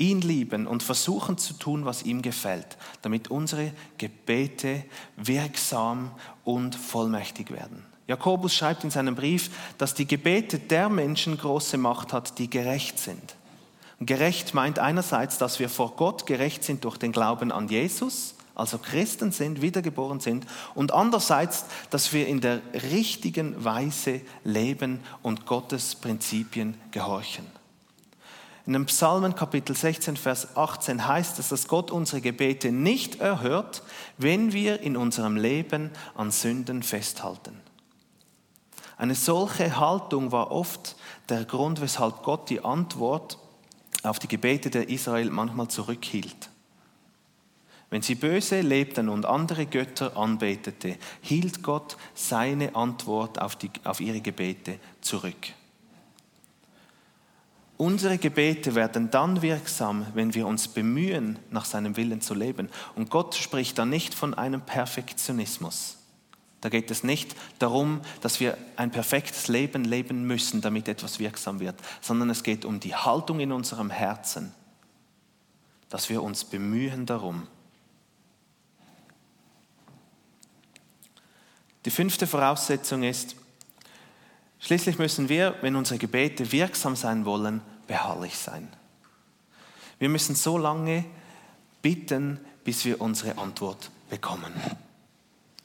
ihn 0.00 0.22
lieben 0.22 0.66
und 0.66 0.82
versuchen 0.82 1.38
zu 1.38 1.54
tun, 1.54 1.84
was 1.84 2.02
ihm 2.02 2.22
gefällt, 2.22 2.78
damit 3.02 3.30
unsere 3.30 3.72
Gebete 3.98 4.84
wirksam 5.16 6.10
und 6.42 6.74
vollmächtig 6.74 7.50
werden. 7.50 7.84
Jakobus 8.06 8.54
schreibt 8.54 8.82
in 8.82 8.90
seinem 8.90 9.14
Brief, 9.14 9.50
dass 9.78 9.94
die 9.94 10.06
Gebete 10.06 10.58
der 10.58 10.88
Menschen 10.88 11.38
große 11.38 11.78
Macht 11.78 12.12
hat, 12.12 12.38
die 12.38 12.50
gerecht 12.50 12.98
sind. 12.98 13.36
Gerecht 14.00 14.54
meint 14.54 14.78
einerseits, 14.78 15.38
dass 15.38 15.60
wir 15.60 15.68
vor 15.68 15.94
Gott 15.94 16.26
gerecht 16.26 16.64
sind 16.64 16.84
durch 16.84 16.96
den 16.96 17.12
Glauben 17.12 17.52
an 17.52 17.68
Jesus, 17.68 18.34
also 18.54 18.78
Christen 18.78 19.30
sind, 19.30 19.62
wiedergeboren 19.62 20.20
sind, 20.20 20.46
und 20.74 20.92
andererseits, 20.92 21.66
dass 21.90 22.12
wir 22.12 22.26
in 22.26 22.40
der 22.40 22.62
richtigen 22.90 23.62
Weise 23.62 24.22
leben 24.44 25.00
und 25.22 25.46
Gottes 25.46 25.94
Prinzipien 25.94 26.74
gehorchen. 26.90 27.59
In 28.66 28.74
dem 28.74 28.86
Psalmen 28.86 29.34
Kapitel 29.34 29.74
16, 29.74 30.16
Vers 30.16 30.56
18 30.56 31.06
heißt 31.06 31.38
es, 31.38 31.48
dass 31.48 31.66
Gott 31.66 31.90
unsere 31.90 32.20
Gebete 32.20 32.72
nicht 32.72 33.20
erhört, 33.20 33.82
wenn 34.18 34.52
wir 34.52 34.80
in 34.80 34.96
unserem 34.96 35.36
Leben 35.36 35.90
an 36.14 36.30
Sünden 36.30 36.82
festhalten. 36.82 37.58
Eine 38.98 39.14
solche 39.14 39.78
Haltung 39.78 40.30
war 40.30 40.50
oft 40.50 40.94
der 41.30 41.46
Grund, 41.46 41.80
weshalb 41.80 42.22
Gott 42.22 42.50
die 42.50 42.62
Antwort 42.62 43.38
auf 44.02 44.18
die 44.18 44.28
Gebete 44.28 44.68
der 44.68 44.90
Israel 44.90 45.30
manchmal 45.30 45.68
zurückhielt. 45.68 46.50
Wenn 47.88 48.02
sie 48.02 48.14
böse 48.14 48.60
lebten 48.60 49.08
und 49.08 49.26
andere 49.26 49.66
Götter 49.66 50.16
anbetete, 50.16 50.96
hielt 51.22 51.62
Gott 51.62 51.96
seine 52.14 52.76
Antwort 52.76 53.40
auf, 53.40 53.56
die, 53.56 53.70
auf 53.84 54.00
ihre 54.00 54.20
Gebete 54.20 54.78
zurück. 55.00 55.54
Unsere 57.80 58.18
Gebete 58.18 58.74
werden 58.74 59.10
dann 59.10 59.40
wirksam, 59.40 60.06
wenn 60.12 60.34
wir 60.34 60.46
uns 60.46 60.68
bemühen, 60.68 61.38
nach 61.48 61.64
seinem 61.64 61.96
Willen 61.96 62.20
zu 62.20 62.34
leben. 62.34 62.68
Und 62.94 63.08
Gott 63.08 63.34
spricht 63.34 63.78
da 63.78 63.86
nicht 63.86 64.12
von 64.12 64.34
einem 64.34 64.60
Perfektionismus. 64.60 65.96
Da 66.60 66.68
geht 66.68 66.90
es 66.90 67.04
nicht 67.04 67.34
darum, 67.58 68.02
dass 68.20 68.38
wir 68.38 68.58
ein 68.76 68.90
perfektes 68.90 69.48
Leben 69.48 69.84
leben 69.84 70.26
müssen, 70.26 70.60
damit 70.60 70.88
etwas 70.88 71.20
wirksam 71.20 71.58
wird, 71.58 71.74
sondern 72.02 72.28
es 72.28 72.42
geht 72.42 72.66
um 72.66 72.80
die 72.80 72.94
Haltung 72.94 73.40
in 73.40 73.50
unserem 73.50 73.88
Herzen, 73.88 74.52
dass 75.88 76.10
wir 76.10 76.22
uns 76.22 76.44
bemühen 76.44 77.06
darum. 77.06 77.46
Die 81.86 81.90
fünfte 81.90 82.26
Voraussetzung 82.26 83.04
ist, 83.04 83.36
schließlich 84.58 84.98
müssen 84.98 85.30
wir, 85.30 85.54
wenn 85.62 85.76
unsere 85.76 85.98
Gebete 85.98 86.52
wirksam 86.52 86.94
sein 86.94 87.24
wollen, 87.24 87.62
beharrlich 87.90 88.38
sein. 88.38 88.68
Wir 89.98 90.08
müssen 90.08 90.36
so 90.36 90.56
lange 90.56 91.04
bitten, 91.82 92.38
bis 92.62 92.84
wir 92.84 93.00
unsere 93.00 93.36
Antwort 93.36 93.90
bekommen. 94.08 94.52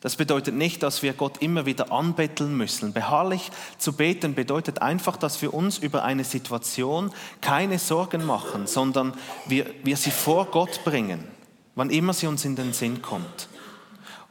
Das 0.02 0.16
bedeutet 0.16 0.56
nicht, 0.56 0.82
dass 0.82 1.04
wir 1.04 1.14
Gott 1.14 1.38
immer 1.44 1.68
wieder 1.68 1.92
anbetteln 1.92 2.58
müssen. 2.58 2.94
Beharrlich 2.94 3.52
zu 3.78 3.94
beten 3.94 4.34
bedeutet 4.34 4.82
einfach, 4.82 5.18
dass 5.18 5.40
wir 5.44 5.54
uns 5.54 5.78
über 5.78 6.04
eine 6.04 6.24
Situation 6.24 7.12
keine 7.42 7.78
Sorgen 7.78 8.26
machen, 8.26 8.66
sondern 8.66 9.14
wir, 9.46 9.72
wir 9.84 9.96
sie 9.96 10.10
vor 10.10 10.48
Gott 10.48 10.84
bringen, 10.84 11.24
wann 11.76 11.92
immer 11.92 12.14
sie 12.14 12.26
uns 12.26 12.44
in 12.44 12.56
den 12.56 12.74
Sinn 12.74 13.04
kommt. 13.04 13.50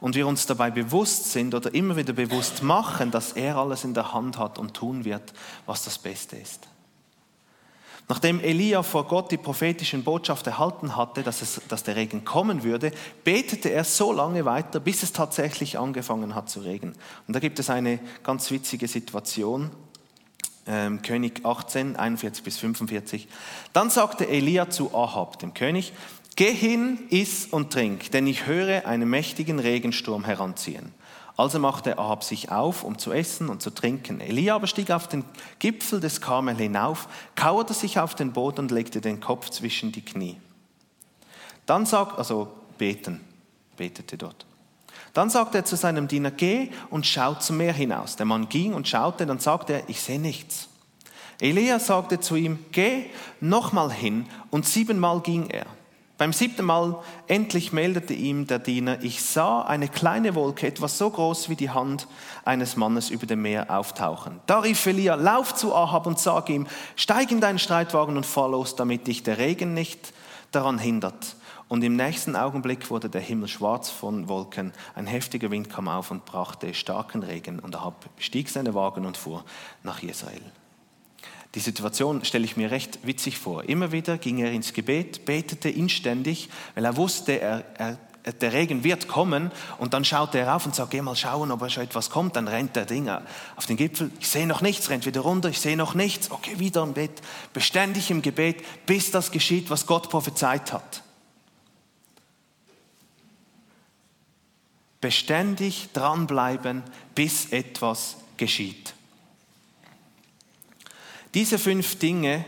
Und 0.01 0.15
wir 0.15 0.27
uns 0.27 0.45
dabei 0.45 0.69
bewusst 0.69 1.31
sind 1.31 1.55
oder 1.55 1.73
immer 1.73 1.95
wieder 1.95 2.11
bewusst 2.11 2.61
machen, 2.61 3.11
dass 3.11 3.31
er 3.31 3.55
alles 3.55 3.85
in 3.85 3.93
der 3.93 4.11
Hand 4.11 4.37
hat 4.37 4.59
und 4.59 4.73
tun 4.73 5.05
wird, 5.05 5.31
was 5.65 5.85
das 5.85 5.97
Beste 5.97 6.35
ist. 6.35 6.67
Nachdem 8.07 8.39
Elia 8.39 8.83
vor 8.83 9.07
Gott 9.07 9.31
die 9.31 9.37
prophetischen 9.37 10.03
Botschaft 10.03 10.45
erhalten 10.45 10.95
hatte, 10.95 11.23
dass, 11.23 11.41
es, 11.41 11.61
dass 11.67 11.83
der 11.83 11.95
Regen 11.95 12.23
kommen 12.23 12.63
würde, 12.63 12.91
betete 13.23 13.71
er 13.71 13.83
so 13.83 14.11
lange 14.11 14.45
weiter, 14.45 14.79
bis 14.79 15.01
es 15.01 15.11
tatsächlich 15.11 15.79
angefangen 15.79 16.35
hat 16.35 16.49
zu 16.49 16.59
regnen. 16.59 16.93
Und 17.27 17.35
da 17.35 17.39
gibt 17.39 17.57
es 17.57 17.69
eine 17.69 17.99
ganz 18.21 18.51
witzige 18.51 18.87
Situation. 18.87 19.71
Ähm, 20.67 21.01
König 21.01 21.45
18, 21.45 21.95
41 21.95 22.43
bis 22.43 22.57
45. 22.57 23.27
Dann 23.73 23.89
sagte 23.89 24.27
Elia 24.27 24.69
zu 24.69 24.95
Ahab, 24.95 25.39
dem 25.39 25.53
König, 25.53 25.93
Geh 26.35 26.53
hin, 26.53 26.99
iss 27.11 27.45
und 27.45 27.71
trink, 27.71 28.11
denn 28.11 28.27
ich 28.27 28.45
höre 28.45 28.85
einen 28.85 29.09
mächtigen 29.09 29.57
Regensturm 29.57 30.25
heranziehen. 30.25 30.91
Also 31.37 31.59
machte 31.59 31.97
Ahab 31.97 32.23
sich 32.23 32.49
auf, 32.49 32.83
um 32.83 32.97
zu 32.97 33.11
essen 33.11 33.49
und 33.49 33.61
zu 33.61 33.69
trinken. 33.69 34.21
Elia 34.21 34.55
aber 34.55 34.67
stieg 34.67 34.91
auf 34.91 35.07
den 35.07 35.25
Gipfel 35.59 35.99
des 35.99 36.21
Karmel 36.21 36.55
hinauf, 36.55 37.09
kauerte 37.35 37.73
sich 37.73 37.99
auf 37.99 38.15
den 38.15 38.31
Boden 38.31 38.61
und 38.61 38.71
legte 38.71 39.01
den 39.01 39.19
Kopf 39.19 39.49
zwischen 39.49 39.91
die 39.91 40.03
Knie. 40.03 40.37
Dann 41.65 41.85
sagt, 41.85 42.17
also 42.17 42.47
beten, 42.77 43.19
betete 43.75 44.17
dort. 44.17 44.45
Dann 45.13 45.29
sagte 45.29 45.57
er 45.57 45.65
zu 45.65 45.75
seinem 45.75 46.07
Diener, 46.07 46.31
geh 46.31 46.69
und 46.89 47.05
schau 47.05 47.35
zum 47.35 47.57
Meer 47.57 47.73
hinaus. 47.73 48.15
Der 48.15 48.25
Mann 48.25 48.47
ging 48.47 48.73
und 48.73 48.87
schaute, 48.87 49.25
dann 49.25 49.39
sagte 49.39 49.73
er, 49.73 49.89
ich 49.89 50.01
sehe 50.01 50.19
nichts. 50.19 50.69
Elia 51.41 51.79
sagte 51.79 52.19
zu 52.19 52.35
ihm, 52.35 52.59
geh 52.71 53.05
nochmal 53.41 53.91
hin 53.91 54.25
und 54.51 54.65
siebenmal 54.65 55.19
ging 55.21 55.49
er. 55.49 55.65
Beim 56.17 56.31
siebten 56.31 56.65
Mal 56.65 56.97
endlich 57.27 57.73
meldete 57.73 58.13
ihm 58.13 58.47
der 58.47 58.59
Diener, 58.59 59.03
ich 59.03 59.21
sah 59.21 59.63
eine 59.63 59.89
kleine 59.89 60.33
Wolke, 60.33 60.65
etwas 60.65 60.97
so 60.97 61.09
groß 61.09 61.49
wie 61.49 61.57
die 61.57 61.71
Hand 61.71 62.07
eines 62.45 62.77
Mannes 62.77 63.09
über 63.09 63.25
dem 63.25 63.41
Meer 63.41 63.69
auftauchen. 63.69 64.39
Da 64.45 64.59
rief 64.59 64.85
Elia, 64.85 65.15
lauf 65.15 65.55
zu 65.55 65.75
Ahab 65.75 66.07
und 66.07 66.17
sag 66.17 66.49
ihm, 66.49 66.67
steig 66.95 67.31
in 67.31 67.41
deinen 67.41 67.59
Streitwagen 67.59 68.15
und 68.15 68.25
fahr 68.25 68.49
los, 68.49 68.77
damit 68.77 69.07
dich 69.07 69.23
der 69.23 69.39
Regen 69.39 69.73
nicht 69.73 70.13
daran 70.51 70.79
hindert. 70.79 71.35
Und 71.67 71.83
im 71.83 71.97
nächsten 71.97 72.37
Augenblick 72.37 72.89
wurde 72.89 73.09
der 73.09 73.21
Himmel 73.21 73.49
schwarz 73.49 73.89
von 73.89 74.29
Wolken, 74.29 74.71
ein 74.93 75.07
heftiger 75.07 75.51
Wind 75.51 75.69
kam 75.69 75.89
auf 75.89 76.11
und 76.11 76.23
brachte 76.23 76.73
starken 76.73 77.23
Regen, 77.23 77.59
und 77.59 77.75
Ahab 77.75 78.05
stieg 78.19 78.47
seine 78.49 78.73
Wagen 78.73 79.05
und 79.05 79.17
fuhr 79.17 79.43
nach 79.83 80.01
Israel. 80.01 80.43
Die 81.55 81.61
Situation 81.61 82.25
stelle 82.25 82.43
ich 82.43 82.57
mir 82.57 82.69
recht 82.69 82.99
witzig 83.03 83.37
vor. 83.37 83.63
Immer 83.63 83.93
wieder 83.93 84.17
ging 84.17 84.39
er 84.39 84.51
ins 84.51 84.73
Gebet, 84.73 85.23
betete 85.23 85.69
inständig, 85.69 86.49
weil 86.75 86.83
er 86.83 86.97
wusste, 86.97 87.39
er, 87.39 87.63
er, 87.77 87.97
der 88.33 88.51
Regen 88.51 88.83
wird 88.83 89.07
kommen 89.07 89.51
und 89.77 89.93
dann 89.93 90.03
schaut 90.03 90.35
er 90.35 90.53
auf 90.53 90.65
und 90.65 90.75
sagt, 90.75 90.91
geh 90.91 91.01
mal 91.01 91.15
schauen, 91.15 91.51
ob 91.51 91.71
schon 91.71 91.83
etwas 91.83 92.09
kommt. 92.09 92.35
Dann 92.35 92.49
rennt 92.49 92.75
der 92.75 92.85
Ding 92.85 93.09
auf 93.09 93.65
den 93.67 93.77
Gipfel, 93.77 94.11
ich 94.19 94.27
sehe 94.27 94.47
noch 94.47 94.61
nichts, 94.61 94.89
rennt 94.89 95.05
wieder 95.05 95.21
runter, 95.21 95.47
ich 95.47 95.61
sehe 95.61 95.77
noch 95.77 95.93
nichts, 95.93 96.29
okay, 96.29 96.59
wieder 96.59 96.83
im 96.83 96.93
Bett, 96.93 97.21
beständig 97.53 98.11
im 98.11 98.21
Gebet, 98.21 98.63
bis 98.85 99.11
das 99.11 99.31
geschieht, 99.31 99.69
was 99.69 99.85
Gott 99.85 100.09
prophezeit 100.09 100.73
hat. 100.73 101.03
Beständig 104.99 105.89
dranbleiben, 105.93 106.83
bis 107.13 107.51
etwas 107.51 108.17
geschieht. 108.37 108.94
Diese 111.35 111.59
fünf 111.59 111.99
Dinge 111.99 112.45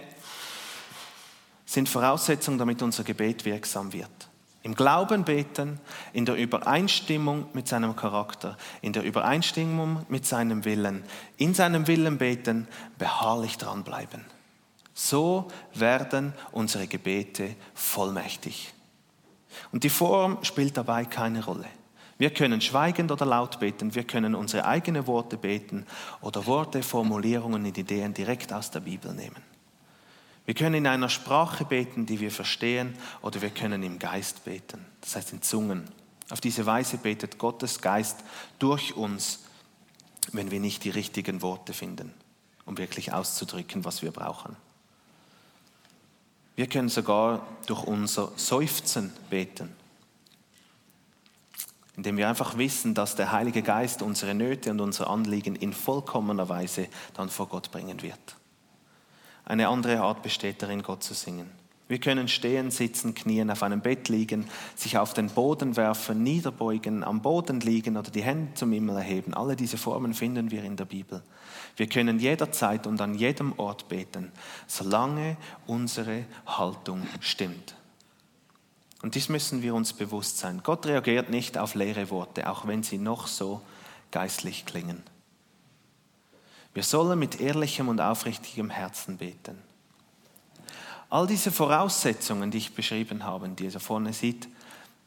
sind 1.66 1.90
Voraussetzungen, 1.90 2.58
damit 2.58 2.82
unser 2.82 3.04
Gebet 3.04 3.44
wirksam 3.44 3.92
wird. 3.92 4.30
Im 4.64 4.76
Glauben 4.76 5.26
beten, 5.26 5.80
in 6.14 6.26
der 6.26 6.36
Übereinstimmung 6.36 7.48
mit 7.52 7.68
seinem 7.68 7.98
Charakter, 7.98 8.58
in 8.82 8.94
der 8.94 9.04
Übereinstimmung 9.04 10.06
mit 10.08 10.26
seinem 10.26 10.64
Willen, 10.64 11.04
in 11.36 11.54
seinem 11.54 11.86
Willen 11.88 12.18
beten, 12.18 12.68
beharrlich 12.98 13.58
dranbleiben. 13.58 14.26
So 14.94 15.50
werden 15.74 16.34
unsere 16.54 16.88
Gebete 16.88 17.56
vollmächtig. 17.76 18.74
Und 19.74 19.84
die 19.84 19.90
Form 19.90 20.44
spielt 20.44 20.78
dabei 20.78 21.04
keine 21.04 21.44
Rolle. 21.44 21.68
Wir 22.18 22.32
können 22.32 22.62
schweigend 22.62 23.12
oder 23.12 23.26
laut 23.26 23.60
beten, 23.60 23.94
wir 23.94 24.04
können 24.04 24.34
unsere 24.34 24.66
eigenen 24.66 25.06
Worte 25.06 25.38
beten 25.38 25.86
oder 26.22 26.46
Worte, 26.48 26.82
Formulierungen 26.82 27.66
und 27.66 27.78
Ideen 27.78 28.14
direkt 28.14 28.52
aus 28.52 28.72
der 28.72 28.80
Bibel 28.80 29.14
nehmen. 29.14 29.44
Wir 30.46 30.56
können 30.56 30.76
in 30.76 30.88
einer 30.88 31.10
Sprache 31.10 31.66
beten, 31.66 32.06
die 32.06 32.20
wir 32.20 32.32
verstehen, 32.32 32.96
oder 33.22 33.42
wir 33.42 33.50
können 33.50 33.84
im 33.84 34.00
Geist 34.00 34.46
beten, 34.46 34.84
das 35.02 35.16
heißt 35.16 35.34
in 35.34 35.42
Zungen. 35.42 35.84
Auf 36.30 36.42
diese 36.42 36.66
Weise 36.66 36.98
betet 36.98 37.38
Gottes 37.38 37.82
Geist 37.82 38.24
durch 38.58 38.96
uns, 38.96 39.44
wenn 40.32 40.50
wir 40.50 40.60
nicht 40.60 40.84
die 40.86 40.90
richtigen 40.90 41.42
Worte 41.42 41.74
finden, 41.74 42.14
um 42.66 42.78
wirklich 42.78 43.14
auszudrücken, 43.14 43.86
was 43.86 44.02
wir 44.02 44.12
brauchen. 44.12 44.56
Wir 46.56 46.68
können 46.68 46.90
sogar 46.90 47.46
durch 47.68 47.84
unser 47.84 48.32
Seufzen 48.36 49.14
beten 49.30 49.76
indem 51.98 52.16
wir 52.16 52.30
einfach 52.30 52.58
wissen, 52.58 52.94
dass 52.94 53.16
der 53.16 53.32
Heilige 53.32 53.64
Geist 53.64 54.02
unsere 54.02 54.36
Nöte 54.36 54.72
und 54.72 54.80
unsere 54.80 55.10
Anliegen 55.10 55.56
in 55.56 55.74
vollkommener 55.74 56.48
Weise 56.48 56.88
dann 57.16 57.30
vor 57.30 57.48
Gott 57.48 57.72
bringen 57.72 58.02
wird. 58.02 58.38
Eine 59.44 59.68
andere 59.68 60.02
Art 60.02 60.22
besteht 60.22 60.62
darin, 60.62 60.84
Gott 60.84 61.04
zu 61.04 61.14
singen. 61.14 61.50
Wir 61.88 62.00
können 62.00 62.28
stehen, 62.28 62.70
sitzen, 62.70 63.16
knien, 63.16 63.50
auf 63.50 63.64
einem 63.64 63.80
Bett 63.80 64.10
liegen, 64.10 64.46
sich 64.76 64.98
auf 64.98 65.14
den 65.14 65.30
Boden 65.30 65.78
werfen, 65.78 66.22
niederbeugen, 66.22 67.04
am 67.04 67.22
Boden 67.22 67.62
liegen 67.62 67.96
oder 67.96 68.12
die 68.12 68.24
Hände 68.24 68.54
zum 68.56 68.74
Himmel 68.74 68.98
erheben. 68.98 69.34
Alle 69.34 69.56
diese 69.56 69.78
Formen 69.78 70.14
finden 70.14 70.52
wir 70.52 70.64
in 70.64 70.76
der 70.76 70.86
Bibel. 70.86 71.24
Wir 71.78 71.88
können 71.88 72.20
jederzeit 72.20 72.86
und 72.88 73.00
an 73.00 73.16
jedem 73.16 73.58
Ort 73.58 73.88
beten, 73.88 74.32
solange 74.68 75.38
unsere 75.66 76.26
Haltung 76.46 77.08
stimmt. 77.22 77.76
Und 79.02 79.16
dies 79.16 79.30
müssen 79.30 79.62
wir 79.62 79.76
uns 79.76 79.94
bewusst 79.94 80.40
sein. 80.40 80.62
Gott 80.64 80.86
reagiert 80.86 81.30
nicht 81.30 81.58
auf 81.58 81.76
leere 81.76 82.10
Worte, 82.10 82.50
auch 82.50 82.66
wenn 82.66 82.84
sie 82.84 82.98
noch 82.98 83.28
so 83.28 83.62
geistlich 84.12 84.66
klingen. 84.66 85.04
Wir 86.74 86.84
sollen 86.84 87.20
mit 87.20 87.40
ehrlichem 87.40 87.90
und 87.90 88.02
aufrichtigem 88.02 88.70
Herzen 88.70 89.18
beten. 89.18 89.62
All 91.10 91.26
diese 91.26 91.52
Voraussetzungen, 91.52 92.52
die 92.52 92.58
ich 92.58 92.76
beschrieben 92.76 93.24
habe, 93.24 93.48
die 93.50 93.66
ihr 93.66 93.72
da 93.72 93.80
vorne 93.80 94.14
sieht, 94.14 94.48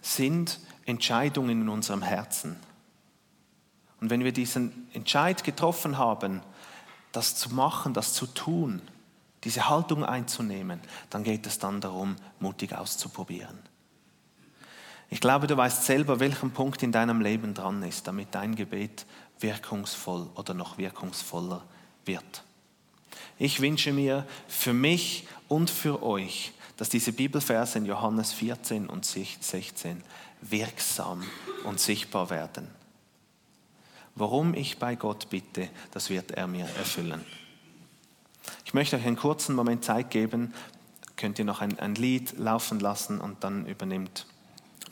sind 0.00 0.60
Entscheidungen 0.86 1.62
in 1.62 1.68
unserem 1.68 2.02
Herzen. 2.02 2.56
Und 4.00 4.08
wenn 4.08 4.24
wir 4.24 4.32
diesen 4.32 4.88
Entscheid 4.94 5.44
getroffen 5.44 5.98
haben, 5.98 6.40
das 7.12 7.36
zu 7.36 7.54
machen, 7.54 7.92
das 7.92 8.14
zu 8.14 8.26
tun, 8.26 8.80
diese 9.44 9.68
Haltung 9.68 10.04
einzunehmen, 10.04 10.80
dann 11.10 11.22
geht 11.22 11.46
es 11.46 11.58
dann 11.58 11.80
darum, 11.80 12.16
mutig 12.38 12.74
auszuprobieren. 12.74 13.58
Ich 15.10 15.20
glaube, 15.20 15.48
du 15.48 15.56
weißt 15.56 15.84
selber, 15.84 16.20
welchen 16.20 16.52
Punkt 16.52 16.82
in 16.84 16.92
deinem 16.92 17.20
Leben 17.20 17.52
dran 17.52 17.82
ist, 17.82 18.06
damit 18.06 18.28
dein 18.30 18.54
Gebet 18.54 19.06
wirkungsvoll 19.40 20.28
oder 20.36 20.54
noch 20.54 20.78
wirkungsvoller 20.78 21.64
wird. 22.04 22.44
Ich 23.36 23.60
wünsche 23.60 23.92
mir 23.92 24.24
für 24.46 24.72
mich 24.72 25.26
und 25.48 25.68
für 25.68 26.02
euch, 26.04 26.52
dass 26.76 26.88
diese 26.88 27.12
Bibelverse 27.12 27.78
in 27.78 27.86
Johannes 27.86 28.32
14 28.32 28.86
und 28.86 29.04
16 29.04 30.02
wirksam 30.42 31.24
und 31.64 31.80
sichtbar 31.80 32.30
werden. 32.30 32.68
Warum 34.14 34.54
ich 34.54 34.78
bei 34.78 34.94
Gott 34.94 35.28
bitte, 35.28 35.70
das 35.90 36.08
wird 36.08 36.30
er 36.32 36.46
mir 36.46 36.66
erfüllen. 36.78 37.24
Ich 38.64 38.74
möchte 38.74 38.96
euch 38.96 39.06
einen 39.06 39.16
kurzen 39.16 39.56
Moment 39.56 39.84
Zeit 39.84 40.10
geben, 40.10 40.54
könnt 41.16 41.38
ihr 41.38 41.44
noch 41.44 41.60
ein, 41.60 41.78
ein 41.80 41.96
Lied 41.96 42.38
laufen 42.38 42.78
lassen 42.78 43.20
und 43.20 43.42
dann 43.42 43.66
übernimmt 43.66 44.26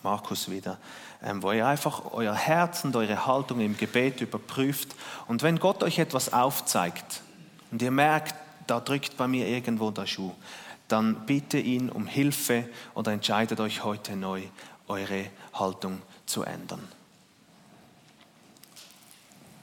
Markus 0.02 0.50
wieder, 0.50 0.78
ähm, 1.22 1.42
wo 1.42 1.52
ihr 1.52 1.66
einfach 1.66 2.12
euer 2.12 2.34
Herz 2.34 2.84
und 2.84 2.94
eure 2.96 3.26
Haltung 3.26 3.61
im 3.61 3.76
Gebet 3.76 4.20
überprüft. 4.20 4.94
Und 5.26 5.42
wenn 5.42 5.58
Gott 5.58 5.82
euch 5.82 5.98
etwas 5.98 6.32
aufzeigt 6.32 7.22
und 7.70 7.82
ihr 7.82 7.90
merkt, 7.90 8.34
da 8.66 8.80
drückt 8.80 9.16
bei 9.16 9.26
mir 9.26 9.48
irgendwo 9.48 9.90
der 9.90 10.06
Schuh, 10.06 10.32
dann 10.88 11.26
bitte 11.26 11.58
ihn 11.58 11.90
um 11.90 12.06
Hilfe 12.06 12.68
oder 12.94 13.12
entscheidet 13.12 13.61
euch 13.61 13.84
heute 13.84 14.16
neu, 14.16 14.42
eure 14.87 15.26
Haltung 15.52 16.00
zu 16.26 16.42
ändern. 16.42 16.87